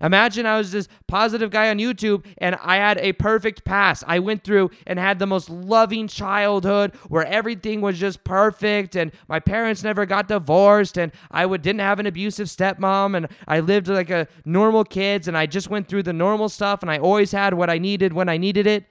Imagine 0.01 0.45
I 0.45 0.57
was 0.57 0.71
this 0.71 0.87
positive 1.07 1.49
guy 1.49 1.69
on 1.69 1.77
YouTube 1.77 2.25
and 2.37 2.55
I 2.61 2.75
had 2.75 2.99
a 2.99 3.13
perfect 3.13 3.65
past. 3.65 4.03
I 4.05 4.19
went 4.19 4.43
through 4.43 4.69
and 4.85 4.99
had 4.99 5.19
the 5.19 5.25
most 5.25 5.49
loving 5.49 6.07
childhood 6.07 6.93
where 7.07 7.25
everything 7.25 7.81
was 7.81 7.99
just 7.99 8.23
perfect 8.23 8.95
and 8.95 9.11
my 9.27 9.39
parents 9.39 9.83
never 9.83 10.05
got 10.05 10.27
divorced 10.27 10.97
and 10.97 11.11
I 11.31 11.45
would 11.45 11.61
didn't 11.63 11.81
have 11.81 11.99
an 11.99 12.05
abusive 12.05 12.47
stepmom 12.47 13.17
and 13.17 13.27
I 13.47 13.61
lived 13.61 13.87
like 13.87 14.09
a 14.09 14.27
normal 14.45 14.83
kids 14.83 15.27
and 15.27 15.37
I 15.37 15.47
just 15.47 15.69
went 15.69 15.87
through 15.87 16.03
the 16.03 16.13
normal 16.13 16.49
stuff 16.49 16.81
and 16.81 16.91
I 16.91 16.99
always 16.99 17.31
had 17.31 17.55
what 17.55 17.69
I 17.69 17.79
needed 17.79 18.13
when 18.13 18.29
I 18.29 18.37
needed 18.37 18.67
it. 18.67 18.85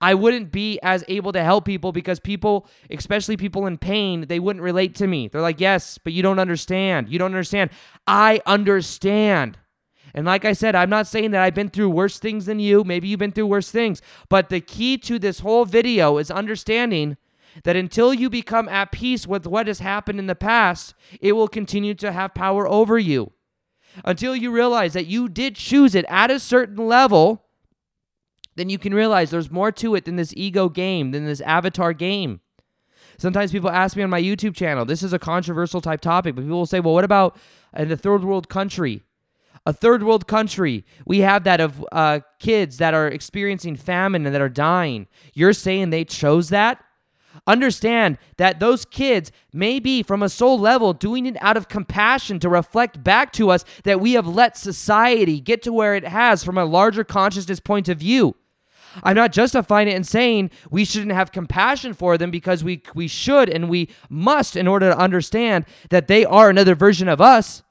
I 0.00 0.14
wouldn't 0.14 0.50
be 0.50 0.78
as 0.82 1.04
able 1.08 1.32
to 1.32 1.42
help 1.42 1.64
people 1.64 1.92
because 1.92 2.20
people, 2.20 2.66
especially 2.90 3.36
people 3.36 3.66
in 3.66 3.78
pain, 3.78 4.26
they 4.28 4.38
wouldn't 4.38 4.62
relate 4.62 4.94
to 4.96 5.06
me. 5.06 5.28
They're 5.28 5.40
like, 5.40 5.60
"Yes, 5.60 5.98
but 5.98 6.12
you 6.12 6.22
don't 6.22 6.38
understand. 6.38 7.08
You 7.08 7.18
don't 7.18 7.32
understand." 7.32 7.70
I 8.06 8.40
understand. 8.46 9.58
And 10.14 10.26
like 10.26 10.44
I 10.44 10.52
said, 10.52 10.74
I'm 10.74 10.90
not 10.90 11.06
saying 11.06 11.30
that 11.32 11.42
I've 11.42 11.54
been 11.54 11.68
through 11.68 11.90
worse 11.90 12.18
things 12.18 12.46
than 12.46 12.58
you. 12.58 12.82
Maybe 12.84 13.08
you've 13.08 13.20
been 13.20 13.32
through 13.32 13.46
worse 13.46 13.70
things. 13.70 14.02
But 14.28 14.48
the 14.48 14.60
key 14.60 14.98
to 14.98 15.18
this 15.18 15.40
whole 15.40 15.64
video 15.64 16.18
is 16.18 16.30
understanding 16.30 17.16
that 17.64 17.76
until 17.76 18.14
you 18.14 18.30
become 18.30 18.68
at 18.68 18.92
peace 18.92 19.26
with 19.26 19.46
what 19.46 19.66
has 19.66 19.80
happened 19.80 20.18
in 20.18 20.26
the 20.26 20.34
past, 20.34 20.94
it 21.20 21.32
will 21.32 21.48
continue 21.48 21.94
to 21.94 22.12
have 22.12 22.34
power 22.34 22.66
over 22.68 22.98
you. 22.98 23.32
Until 24.04 24.36
you 24.36 24.50
realize 24.50 24.92
that 24.92 25.06
you 25.06 25.28
did 25.28 25.56
choose 25.56 25.94
it 25.94 26.04
at 26.08 26.30
a 26.30 26.38
certain 26.38 26.86
level, 26.86 27.46
then 28.60 28.68
you 28.68 28.78
can 28.78 28.94
realize 28.94 29.30
there's 29.30 29.50
more 29.50 29.72
to 29.72 29.94
it 29.94 30.04
than 30.04 30.16
this 30.16 30.34
ego 30.36 30.68
game, 30.68 31.10
than 31.10 31.24
this 31.24 31.40
avatar 31.40 31.92
game. 31.92 32.40
Sometimes 33.18 33.52
people 33.52 33.70
ask 33.70 33.96
me 33.96 34.02
on 34.02 34.10
my 34.10 34.22
YouTube 34.22 34.54
channel, 34.54 34.84
this 34.84 35.02
is 35.02 35.12
a 35.12 35.18
controversial 35.18 35.80
type 35.80 36.00
topic, 36.00 36.34
but 36.34 36.42
people 36.42 36.58
will 36.58 36.66
say, 36.66 36.80
well, 36.80 36.94
what 36.94 37.04
about 37.04 37.38
in 37.76 37.90
a 37.90 37.96
third 37.96 38.22
world 38.22 38.48
country? 38.48 39.02
a 39.66 39.72
third 39.72 40.02
world 40.02 40.26
country. 40.26 40.84
We 41.04 41.18
have 41.20 41.44
that 41.44 41.60
of 41.60 41.84
uh, 41.92 42.20
kids 42.38 42.78
that 42.78 42.94
are 42.94 43.08
experiencing 43.08 43.76
famine 43.76 44.24
and 44.24 44.34
that 44.34 44.40
are 44.40 44.48
dying. 44.48 45.06
You're 45.34 45.52
saying 45.52 45.90
they 45.90 46.04
chose 46.04 46.48
that? 46.48 46.82
Understand 47.46 48.18
that 48.36 48.60
those 48.60 48.84
kids 48.84 49.30
may 49.52 49.78
be, 49.78 50.02
from 50.02 50.22
a 50.22 50.28
soul 50.28 50.58
level, 50.58 50.92
doing 50.92 51.26
it 51.26 51.36
out 51.40 51.56
of 51.56 51.68
compassion 51.68 52.38
to 52.40 52.48
reflect 52.48 53.02
back 53.02 53.32
to 53.34 53.50
us 53.50 53.64
that 53.84 54.00
we 54.00 54.12
have 54.12 54.26
let 54.26 54.56
society 54.56 55.40
get 55.40 55.62
to 55.62 55.72
where 55.72 55.94
it 55.94 56.04
has 56.04 56.44
from 56.44 56.58
a 56.58 56.64
larger 56.64 57.04
consciousness 57.04 57.60
point 57.60 57.88
of 57.88 57.98
view. 57.98 58.34
I'm 59.02 59.16
not 59.16 59.32
justifying 59.32 59.88
it 59.88 59.94
and 59.94 60.06
saying 60.06 60.50
we 60.70 60.84
shouldn't 60.84 61.12
have 61.12 61.32
compassion 61.32 61.94
for 61.94 62.18
them 62.18 62.30
because 62.30 62.64
we, 62.64 62.82
we 62.94 63.08
should 63.08 63.48
and 63.48 63.68
we 63.68 63.88
must 64.08 64.56
in 64.56 64.66
order 64.66 64.90
to 64.90 64.98
understand 64.98 65.64
that 65.90 66.08
they 66.08 66.24
are 66.24 66.50
another 66.50 66.74
version 66.74 67.08
of 67.08 67.20
us. 67.20 67.62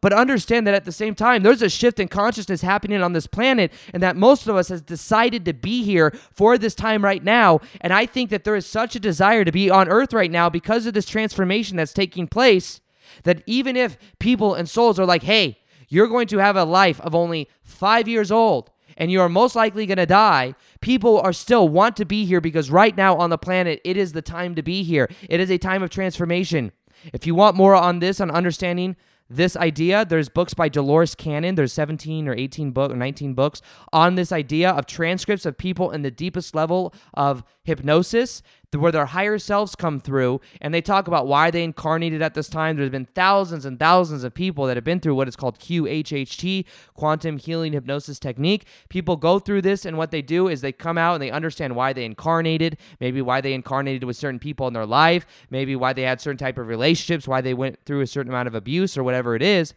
But 0.00 0.12
understand 0.12 0.66
that 0.66 0.74
at 0.74 0.84
the 0.84 0.92
same 0.92 1.14
time, 1.14 1.42
there's 1.42 1.62
a 1.62 1.68
shift 1.68 1.98
in 1.98 2.08
consciousness 2.08 2.60
happening 2.60 3.02
on 3.02 3.14
this 3.14 3.26
planet, 3.26 3.72
and 3.94 4.02
that 4.02 4.16
most 4.16 4.46
of 4.46 4.54
us 4.54 4.68
has 4.68 4.82
decided 4.82 5.46
to 5.46 5.54
be 5.54 5.82
here 5.82 6.12
for 6.30 6.58
this 6.58 6.74
time 6.74 7.02
right 7.02 7.24
now. 7.24 7.60
And 7.80 7.92
I 7.92 8.04
think 8.04 8.28
that 8.30 8.44
there 8.44 8.56
is 8.56 8.66
such 8.66 8.96
a 8.96 9.00
desire 9.00 9.44
to 9.44 9.52
be 9.52 9.70
on 9.70 9.88
Earth 9.88 10.12
right 10.12 10.30
now 10.30 10.50
because 10.50 10.84
of 10.84 10.92
this 10.92 11.06
transformation 11.06 11.78
that's 11.78 11.94
taking 11.94 12.26
place. 12.26 12.82
That 13.22 13.42
even 13.46 13.76
if 13.76 13.96
people 14.18 14.54
and 14.54 14.68
souls 14.68 14.98
are 14.98 15.06
like, 15.06 15.22
hey, 15.22 15.58
you're 15.88 16.06
going 16.06 16.26
to 16.28 16.38
have 16.38 16.56
a 16.56 16.64
life 16.64 17.00
of 17.00 17.14
only 17.14 17.48
five 17.62 18.06
years 18.06 18.30
old 18.30 18.70
and 18.98 19.10
you 19.10 19.20
are 19.20 19.28
most 19.28 19.56
likely 19.56 19.86
going 19.86 19.96
to 19.96 20.06
die, 20.06 20.54
people 20.80 21.20
are 21.20 21.32
still 21.32 21.68
want 21.68 21.96
to 21.96 22.04
be 22.04 22.24
here 22.24 22.40
because 22.40 22.70
right 22.70 22.96
now 22.96 23.16
on 23.16 23.30
the 23.30 23.38
planet, 23.38 23.80
it 23.84 23.96
is 23.96 24.12
the 24.12 24.22
time 24.22 24.54
to 24.54 24.62
be 24.62 24.82
here. 24.82 25.08
It 25.28 25.40
is 25.40 25.50
a 25.50 25.58
time 25.58 25.82
of 25.82 25.90
transformation. 25.90 26.72
If 27.12 27.26
you 27.26 27.34
want 27.34 27.56
more 27.56 27.74
on 27.74 28.00
this, 28.00 28.20
on 28.20 28.30
understanding 28.30 28.96
this 29.30 29.56
idea. 29.56 30.04
There's 30.04 30.28
books 30.28 30.54
by 30.54 30.68
Dolores 30.68 31.14
Cannon. 31.14 31.54
There's 31.54 31.72
17 31.72 32.28
or 32.28 32.34
18 32.34 32.70
book 32.70 32.92
or 32.92 32.96
19 32.96 33.34
books 33.34 33.60
on 33.92 34.14
this 34.14 34.32
idea 34.32 34.70
of 34.70 34.86
transcripts 34.86 35.44
of 35.44 35.58
people 35.58 35.90
in 35.90 36.02
the 36.02 36.10
deepest 36.10 36.54
level 36.54 36.94
of 37.14 37.44
hypnosis 37.62 38.42
where 38.76 38.92
their 38.92 39.06
higher 39.06 39.38
selves 39.38 39.74
come 39.74 39.98
through 39.98 40.40
and 40.60 40.74
they 40.74 40.82
talk 40.82 41.08
about 41.08 41.26
why 41.26 41.50
they 41.50 41.64
incarnated 41.64 42.20
at 42.20 42.34
this 42.34 42.48
time. 42.48 42.76
There's 42.76 42.90
been 42.90 43.06
thousands 43.06 43.64
and 43.64 43.78
thousands 43.78 44.24
of 44.24 44.34
people 44.34 44.66
that 44.66 44.76
have 44.76 44.84
been 44.84 45.00
through 45.00 45.14
what 45.14 45.26
is 45.26 45.36
called 45.36 45.58
QHHT, 45.58 46.66
quantum 46.92 47.38
healing 47.38 47.72
hypnosis 47.72 48.18
technique. 48.18 48.66
People 48.90 49.16
go 49.16 49.38
through 49.38 49.62
this 49.62 49.86
and 49.86 49.96
what 49.96 50.10
they 50.10 50.20
do 50.20 50.48
is 50.48 50.60
they 50.60 50.72
come 50.72 50.98
out 50.98 51.14
and 51.14 51.22
they 51.22 51.30
understand 51.30 51.76
why 51.76 51.94
they 51.94 52.04
incarnated, 52.04 52.76
maybe 53.00 53.22
why 53.22 53.40
they 53.40 53.54
incarnated 53.54 54.04
with 54.04 54.16
certain 54.16 54.38
people 54.38 54.66
in 54.66 54.74
their 54.74 54.86
life, 54.86 55.26
maybe 55.48 55.74
why 55.74 55.94
they 55.94 56.02
had 56.02 56.20
certain 56.20 56.36
type 56.36 56.58
of 56.58 56.68
relationships, 56.68 57.26
why 57.26 57.40
they 57.40 57.54
went 57.54 57.78
through 57.86 58.02
a 58.02 58.06
certain 58.06 58.30
amount 58.30 58.48
of 58.48 58.54
abuse 58.54 58.98
or 58.98 59.02
whatever 59.02 59.34
it 59.34 59.42
is. 59.42 59.72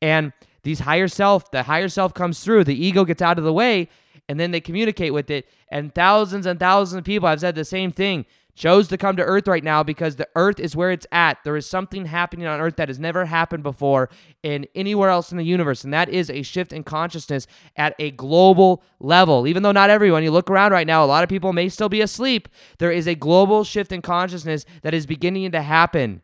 And 0.00 0.32
these 0.64 0.80
higher 0.80 1.08
self, 1.08 1.50
the 1.50 1.64
higher 1.64 1.88
self 1.88 2.14
comes 2.14 2.40
through, 2.40 2.64
the 2.64 2.86
ego 2.86 3.04
gets 3.04 3.22
out 3.22 3.38
of 3.38 3.44
the 3.44 3.52
way, 3.52 3.88
and 4.28 4.38
then 4.38 4.50
they 4.50 4.60
communicate 4.60 5.12
with 5.12 5.30
it. 5.30 5.48
And 5.70 5.94
thousands 5.94 6.46
and 6.46 6.58
thousands 6.58 6.98
of 6.98 7.04
people 7.04 7.28
have 7.28 7.40
said 7.40 7.54
the 7.54 7.64
same 7.64 7.92
thing. 7.92 8.26
Chose 8.54 8.88
to 8.88 8.98
come 8.98 9.16
to 9.16 9.22
Earth 9.22 9.48
right 9.48 9.64
now 9.64 9.82
because 9.82 10.16
the 10.16 10.28
Earth 10.36 10.60
is 10.60 10.76
where 10.76 10.90
it's 10.90 11.06
at. 11.10 11.38
There 11.42 11.56
is 11.56 11.66
something 11.66 12.04
happening 12.04 12.46
on 12.46 12.60
Earth 12.60 12.76
that 12.76 12.88
has 12.88 12.98
never 12.98 13.24
happened 13.24 13.62
before 13.62 14.10
in 14.42 14.66
anywhere 14.74 15.08
else 15.08 15.32
in 15.32 15.38
the 15.38 15.44
universe, 15.44 15.84
and 15.84 15.94
that 15.94 16.10
is 16.10 16.28
a 16.28 16.42
shift 16.42 16.70
in 16.70 16.84
consciousness 16.84 17.46
at 17.76 17.94
a 17.98 18.10
global 18.10 18.82
level. 19.00 19.46
Even 19.46 19.62
though 19.62 19.72
not 19.72 19.88
everyone, 19.88 20.22
you 20.22 20.30
look 20.30 20.50
around 20.50 20.72
right 20.72 20.86
now, 20.86 21.02
a 21.02 21.06
lot 21.06 21.22
of 21.22 21.30
people 21.30 21.54
may 21.54 21.70
still 21.70 21.88
be 21.88 22.02
asleep. 22.02 22.46
There 22.76 22.92
is 22.92 23.06
a 23.06 23.14
global 23.14 23.64
shift 23.64 23.90
in 23.90 24.02
consciousness 24.02 24.66
that 24.82 24.92
is 24.92 25.06
beginning 25.06 25.50
to 25.52 25.62
happen. 25.62 26.20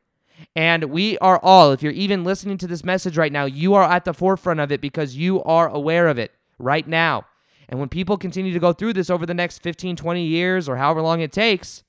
And 0.54 0.84
we 0.84 1.16
are 1.18 1.40
all, 1.42 1.72
if 1.72 1.82
you're 1.82 1.92
even 1.92 2.24
listening 2.24 2.58
to 2.58 2.66
this 2.66 2.84
message 2.84 3.16
right 3.16 3.32
now, 3.32 3.46
you 3.46 3.72
are 3.72 3.90
at 3.90 4.04
the 4.04 4.12
forefront 4.12 4.60
of 4.60 4.70
it 4.70 4.82
because 4.82 5.16
you 5.16 5.42
are 5.44 5.68
aware 5.68 6.08
of 6.08 6.18
it 6.18 6.32
right 6.58 6.86
now. 6.86 7.24
And 7.68 7.78
when 7.78 7.88
people 7.88 8.16
continue 8.16 8.52
to 8.52 8.58
go 8.58 8.72
through 8.72 8.94
this 8.94 9.10
over 9.10 9.26
the 9.26 9.34
next 9.34 9.58
15, 9.58 9.96
20 9.96 10.22
years 10.22 10.68
or 10.68 10.76
however 10.76 11.02
long 11.02 11.20
it 11.20 11.32
takes, 11.32 11.84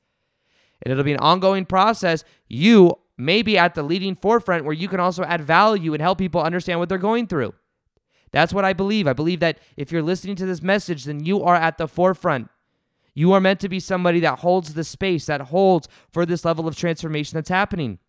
and 0.82 0.92
it'll 0.92 1.04
be 1.04 1.14
an 1.14 1.20
ongoing 1.20 1.66
process, 1.66 2.24
you 2.48 2.96
may 3.18 3.42
be 3.42 3.58
at 3.58 3.76
the 3.76 3.84
leading 3.84 4.16
forefront 4.16 4.66
where 4.66 4.74
you 4.74 4.88
can 4.88 5.00
also 5.00 5.24
add 5.24 5.42
value 5.42 5.94
and 5.94 6.02
help 6.02 6.18
people 6.18 6.42
understand 6.42 6.80
what 6.80 6.90
they're 6.90 6.98
going 6.98 7.28
through. 7.28 7.54
That's 8.32 8.54
what 8.54 8.66
I 8.66 8.74
believe. 8.74 9.08
I 9.08 9.14
believe 9.14 9.40
that 9.40 9.60
if 9.76 9.92
you're 9.92 10.04
listening 10.04 10.36
to 10.38 10.46
this 10.46 10.62
message, 10.62 11.06
then 11.06 11.26
you 11.26 11.44
are 11.44 11.56
at 11.56 11.78
the 11.78 11.88
forefront. 11.88 12.50
You 13.14 13.34
are 13.34 13.42
meant 13.42 13.60
to 13.62 13.70
be 13.70 13.80
somebody 13.80 14.20
that 14.22 14.40
holds 14.40 14.74
the 14.74 14.84
space, 14.84 15.26
that 15.26 15.42
holds 15.42 15.88
for 16.12 16.26
this 16.26 16.46
level 16.46 16.68
of 16.68 16.76
transformation 16.76 17.36
that's 17.36 17.50
happening. 17.50 18.00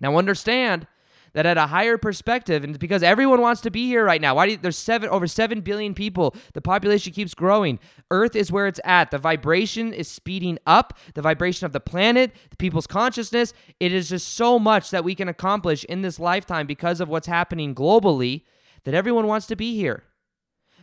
Now, 0.00 0.16
understand 0.16 0.86
that 1.36 1.44
at 1.44 1.58
a 1.58 1.66
higher 1.66 1.98
perspective, 1.98 2.64
and 2.64 2.78
because 2.78 3.02
everyone 3.02 3.42
wants 3.42 3.60
to 3.60 3.70
be 3.70 3.86
here 3.86 4.02
right 4.06 4.22
now. 4.22 4.34
Why 4.34 4.46
do 4.46 4.52
you, 4.52 4.58
there's 4.58 4.78
seven 4.78 5.10
over 5.10 5.26
seven 5.26 5.60
billion 5.60 5.92
people? 5.92 6.34
The 6.54 6.62
population 6.62 7.12
keeps 7.12 7.34
growing. 7.34 7.78
Earth 8.10 8.34
is 8.34 8.50
where 8.50 8.66
it's 8.66 8.80
at. 8.86 9.10
The 9.10 9.18
vibration 9.18 9.92
is 9.92 10.08
speeding 10.08 10.58
up. 10.66 10.98
The 11.12 11.20
vibration 11.20 11.66
of 11.66 11.74
the 11.74 11.78
planet, 11.80 12.34
the 12.48 12.56
people's 12.56 12.86
consciousness. 12.86 13.52
It 13.78 13.92
is 13.92 14.08
just 14.08 14.28
so 14.28 14.58
much 14.58 14.88
that 14.88 15.04
we 15.04 15.14
can 15.14 15.28
accomplish 15.28 15.84
in 15.84 16.00
this 16.00 16.18
lifetime 16.18 16.66
because 16.66 17.02
of 17.02 17.10
what's 17.10 17.26
happening 17.26 17.74
globally 17.74 18.44
that 18.84 18.94
everyone 18.94 19.26
wants 19.26 19.46
to 19.48 19.56
be 19.56 19.76
here. 19.76 20.04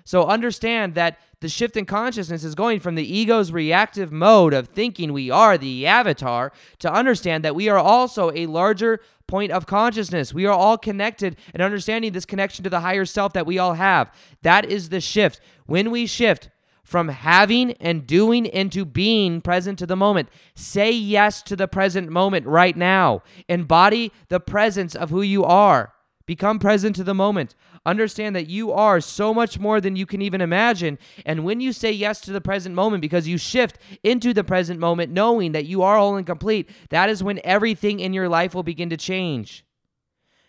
So 0.05 0.25
understand 0.25 0.93
that 0.95 1.17
the 1.41 1.49
shift 1.49 1.75
in 1.77 1.85
consciousness 1.85 2.43
is 2.43 2.55
going 2.55 2.79
from 2.79 2.93
the 2.93 3.17
ego's 3.17 3.51
reactive 3.51 4.11
mode 4.11 4.53
of 4.53 4.67
thinking 4.67 5.13
we 5.13 5.31
are 5.31 5.57
the 5.57 5.87
avatar 5.87 6.51
to 6.79 6.93
understand 6.93 7.43
that 7.43 7.55
we 7.55 7.69
are 7.69 7.79
also 7.79 8.31
a 8.35 8.45
larger 8.45 8.99
point 9.33 9.51
of 9.51 9.65
consciousness. 9.65 10.31
We 10.31 10.45
are 10.45 10.53
all 10.53 10.77
connected 10.77 11.37
and 11.55 11.63
understanding 11.63 12.11
this 12.11 12.23
connection 12.23 12.63
to 12.65 12.69
the 12.69 12.81
higher 12.81 13.03
self 13.03 13.33
that 13.33 13.47
we 13.47 13.57
all 13.57 13.73
have. 13.73 14.13
That 14.43 14.63
is 14.63 14.89
the 14.89 15.01
shift. 15.01 15.39
When 15.65 15.89
we 15.89 16.05
shift 16.05 16.51
from 16.83 17.07
having 17.07 17.71
and 17.79 18.05
doing 18.05 18.45
into 18.45 18.85
being 18.85 19.41
present 19.41 19.79
to 19.79 19.87
the 19.87 19.95
moment. 19.95 20.29
Say 20.53 20.91
yes 20.91 21.41
to 21.43 21.55
the 21.55 21.67
present 21.67 22.09
moment 22.09 22.45
right 22.45 22.77
now. 22.77 23.23
Embody 23.49 24.11
the 24.27 24.39
presence 24.39 24.93
of 24.93 25.09
who 25.09 25.23
you 25.23 25.43
are. 25.43 25.93
Become 26.25 26.59
present 26.59 26.95
to 26.95 27.03
the 27.03 27.13
moment. 27.13 27.53
Understand 27.85 28.33
that 28.35 28.47
you 28.47 28.71
are 28.71 29.01
so 29.01 29.33
much 29.33 29.59
more 29.59 29.81
than 29.81 29.97
you 29.97 30.05
can 30.05 30.21
even 30.21 30.39
imagine. 30.39 30.97
And 31.25 31.43
when 31.43 31.59
you 31.59 31.73
say 31.73 31.91
yes 31.91 32.21
to 32.21 32.31
the 32.31 32.39
present 32.39 32.75
moment 32.75 33.01
because 33.01 33.27
you 33.27 33.37
shift 33.37 33.77
into 34.03 34.33
the 34.33 34.43
present 34.43 34.79
moment, 34.79 35.11
knowing 35.11 35.51
that 35.51 35.65
you 35.65 35.81
are 35.81 35.97
whole 35.97 36.15
and 36.15 36.25
complete, 36.25 36.69
that 36.89 37.09
is 37.09 37.21
when 37.21 37.41
everything 37.43 37.99
in 37.99 38.13
your 38.13 38.29
life 38.29 38.55
will 38.55 38.63
begin 38.63 38.89
to 38.89 38.97
change. 38.97 39.65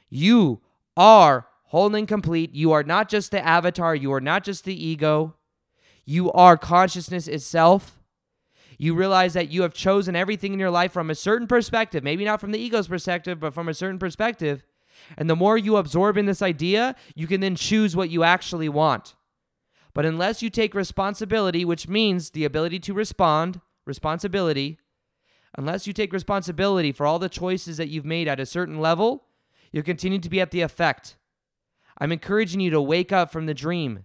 You 0.08 0.60
are 0.96 1.48
whole 1.64 1.92
and 1.96 2.06
complete. 2.06 2.54
You 2.54 2.70
are 2.70 2.84
not 2.84 3.08
just 3.08 3.32
the 3.32 3.44
avatar, 3.44 3.96
you 3.96 4.12
are 4.12 4.20
not 4.20 4.44
just 4.44 4.64
the 4.64 4.86
ego. 4.86 5.34
You 6.04 6.30
are 6.30 6.56
consciousness 6.56 7.26
itself. 7.26 7.98
You 8.78 8.94
realize 8.94 9.34
that 9.34 9.50
you 9.50 9.62
have 9.62 9.74
chosen 9.74 10.14
everything 10.14 10.52
in 10.52 10.60
your 10.60 10.70
life 10.70 10.92
from 10.92 11.10
a 11.10 11.14
certain 11.16 11.48
perspective, 11.48 12.04
maybe 12.04 12.24
not 12.24 12.40
from 12.40 12.52
the 12.52 12.60
ego's 12.60 12.86
perspective, 12.86 13.40
but 13.40 13.54
from 13.54 13.68
a 13.68 13.74
certain 13.74 13.98
perspective. 13.98 14.62
And 15.16 15.28
the 15.28 15.36
more 15.36 15.56
you 15.56 15.76
absorb 15.76 16.16
in 16.16 16.26
this 16.26 16.42
idea, 16.42 16.94
you 17.14 17.26
can 17.26 17.40
then 17.40 17.56
choose 17.56 17.94
what 17.94 18.10
you 18.10 18.22
actually 18.22 18.68
want. 18.68 19.14
But 19.94 20.04
unless 20.04 20.42
you 20.42 20.50
take 20.50 20.74
responsibility, 20.74 21.64
which 21.64 21.88
means 21.88 22.30
the 22.30 22.44
ability 22.44 22.80
to 22.80 22.94
respond, 22.94 23.60
responsibility, 23.86 24.78
unless 25.56 25.86
you 25.86 25.92
take 25.92 26.12
responsibility 26.12 26.90
for 26.90 27.06
all 27.06 27.18
the 27.18 27.28
choices 27.28 27.76
that 27.76 27.88
you've 27.88 28.04
made 28.04 28.26
at 28.26 28.40
a 28.40 28.46
certain 28.46 28.80
level, 28.80 29.24
you'll 29.70 29.84
continue 29.84 30.18
to 30.18 30.30
be 30.30 30.40
at 30.40 30.50
the 30.50 30.62
effect. 30.62 31.16
I'm 31.98 32.10
encouraging 32.10 32.60
you 32.60 32.70
to 32.70 32.80
wake 32.80 33.12
up 33.12 33.30
from 33.30 33.46
the 33.46 33.54
dream, 33.54 34.04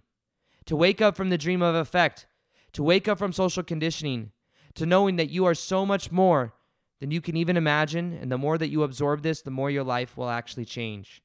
to 0.66 0.76
wake 0.76 1.00
up 1.00 1.16
from 1.16 1.30
the 1.30 1.38
dream 1.38 1.60
of 1.60 1.74
effect, 1.74 2.26
to 2.72 2.84
wake 2.84 3.08
up 3.08 3.18
from 3.18 3.32
social 3.32 3.64
conditioning, 3.64 4.30
to 4.74 4.86
knowing 4.86 5.16
that 5.16 5.30
you 5.30 5.44
are 5.44 5.54
so 5.54 5.84
much 5.84 6.12
more 6.12 6.54
than 7.00 7.10
you 7.10 7.20
can 7.20 7.36
even 7.36 7.56
imagine. 7.56 8.18
And 8.20 8.30
the 8.30 8.38
more 8.38 8.58
that 8.58 8.68
you 8.68 8.82
absorb 8.82 9.22
this, 9.22 9.42
the 9.42 9.50
more 9.50 9.70
your 9.70 9.84
life 9.84 10.16
will 10.16 10.28
actually 10.28 10.64
change. 10.64 11.22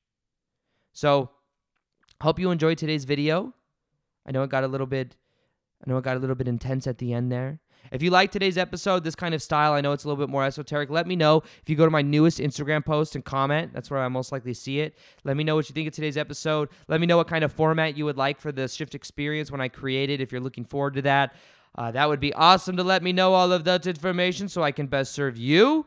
So, 0.93 1.29
hope 2.21 2.39
you 2.39 2.51
enjoyed 2.51 2.77
today's 2.77 3.05
video. 3.05 3.53
I 4.25 4.31
know 4.31 4.43
it 4.43 4.49
got 4.49 4.63
a 4.63 4.67
little 4.67 4.88
bit 4.88 5.17
I 5.85 5.89
know 5.89 5.97
it 5.97 6.03
got 6.03 6.17
a 6.17 6.19
little 6.19 6.35
bit 6.35 6.47
intense 6.47 6.88
at 6.88 6.97
the 6.97 7.13
end 7.13 7.31
there. 7.31 7.59
If 7.91 8.01
you 8.01 8.09
like 8.09 8.31
today's 8.31 8.57
episode, 8.57 9.03
this 9.03 9.13
kind 9.13 9.35
of 9.35 9.43
style, 9.43 9.73
I 9.73 9.81
know 9.81 9.91
it's 9.91 10.05
a 10.05 10.07
little 10.07 10.23
bit 10.23 10.31
more 10.31 10.43
esoteric. 10.43 10.89
Let 10.89 11.05
me 11.05 11.15
know 11.15 11.43
if 11.61 11.69
you 11.69 11.75
go 11.75 11.85
to 11.85 11.91
my 11.91 12.01
newest 12.01 12.39
Instagram 12.39 12.83
post 12.83 13.13
and 13.13 13.23
comment. 13.23 13.73
That's 13.73 13.91
where 13.91 13.99
I 14.01 14.07
most 14.07 14.31
likely 14.31 14.55
see 14.55 14.79
it. 14.79 14.97
Let 15.23 15.38
me 15.38 15.43
know 15.43 15.55
what 15.55 15.69
you 15.69 15.73
think 15.73 15.88
of 15.88 15.93
today's 15.93 16.17
episode. 16.17 16.69
Let 16.88 16.99
me 16.99 17.05
know 17.05 17.17
what 17.17 17.27
kind 17.27 17.43
of 17.43 17.53
format 17.53 17.95
you 17.95 18.05
would 18.05 18.17
like 18.17 18.41
for 18.41 18.51
the 18.51 18.67
shift 18.67 18.95
experience 18.95 19.51
when 19.51 19.61
I 19.61 19.67
create 19.67 20.09
it, 20.09 20.19
if 20.19 20.31
you're 20.31 20.41
looking 20.41 20.65
forward 20.65 20.95
to 20.95 21.03
that. 21.03 21.35
Uh, 21.77 21.91
that 21.91 22.07
would 22.07 22.19
be 22.19 22.33
awesome 22.33 22.77
to 22.77 22.83
let 22.83 23.03
me 23.03 23.11
know 23.11 23.33
all 23.33 23.51
of 23.51 23.63
that 23.65 23.85
information 23.85 24.47
so 24.47 24.63
I 24.63 24.71
can 24.71 24.88
best 24.88 25.13
serve 25.13 25.38
you. 25.38 25.85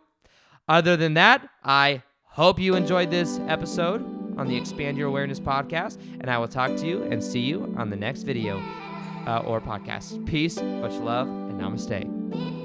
Other 0.68 0.96
than 0.96 1.14
that, 1.14 1.48
I 1.64 2.02
hope 2.24 2.58
you 2.58 2.74
enjoyed 2.74 3.10
this 3.10 3.40
episode 3.48 4.02
on 4.38 4.46
the 4.46 4.56
Expand 4.56 4.96
Your 4.98 5.08
Awareness 5.08 5.40
podcast, 5.40 5.98
and 6.20 6.30
I 6.30 6.38
will 6.38 6.48
talk 6.48 6.76
to 6.76 6.86
you 6.86 7.02
and 7.04 7.24
see 7.24 7.40
you 7.40 7.74
on 7.76 7.90
the 7.90 7.96
next 7.96 8.22
video 8.22 8.58
uh, 9.26 9.42
or 9.46 9.60
podcast. 9.60 10.24
Peace, 10.26 10.60
much 10.60 10.94
love, 10.94 11.26
and 11.26 11.60
namaste. 11.60 12.57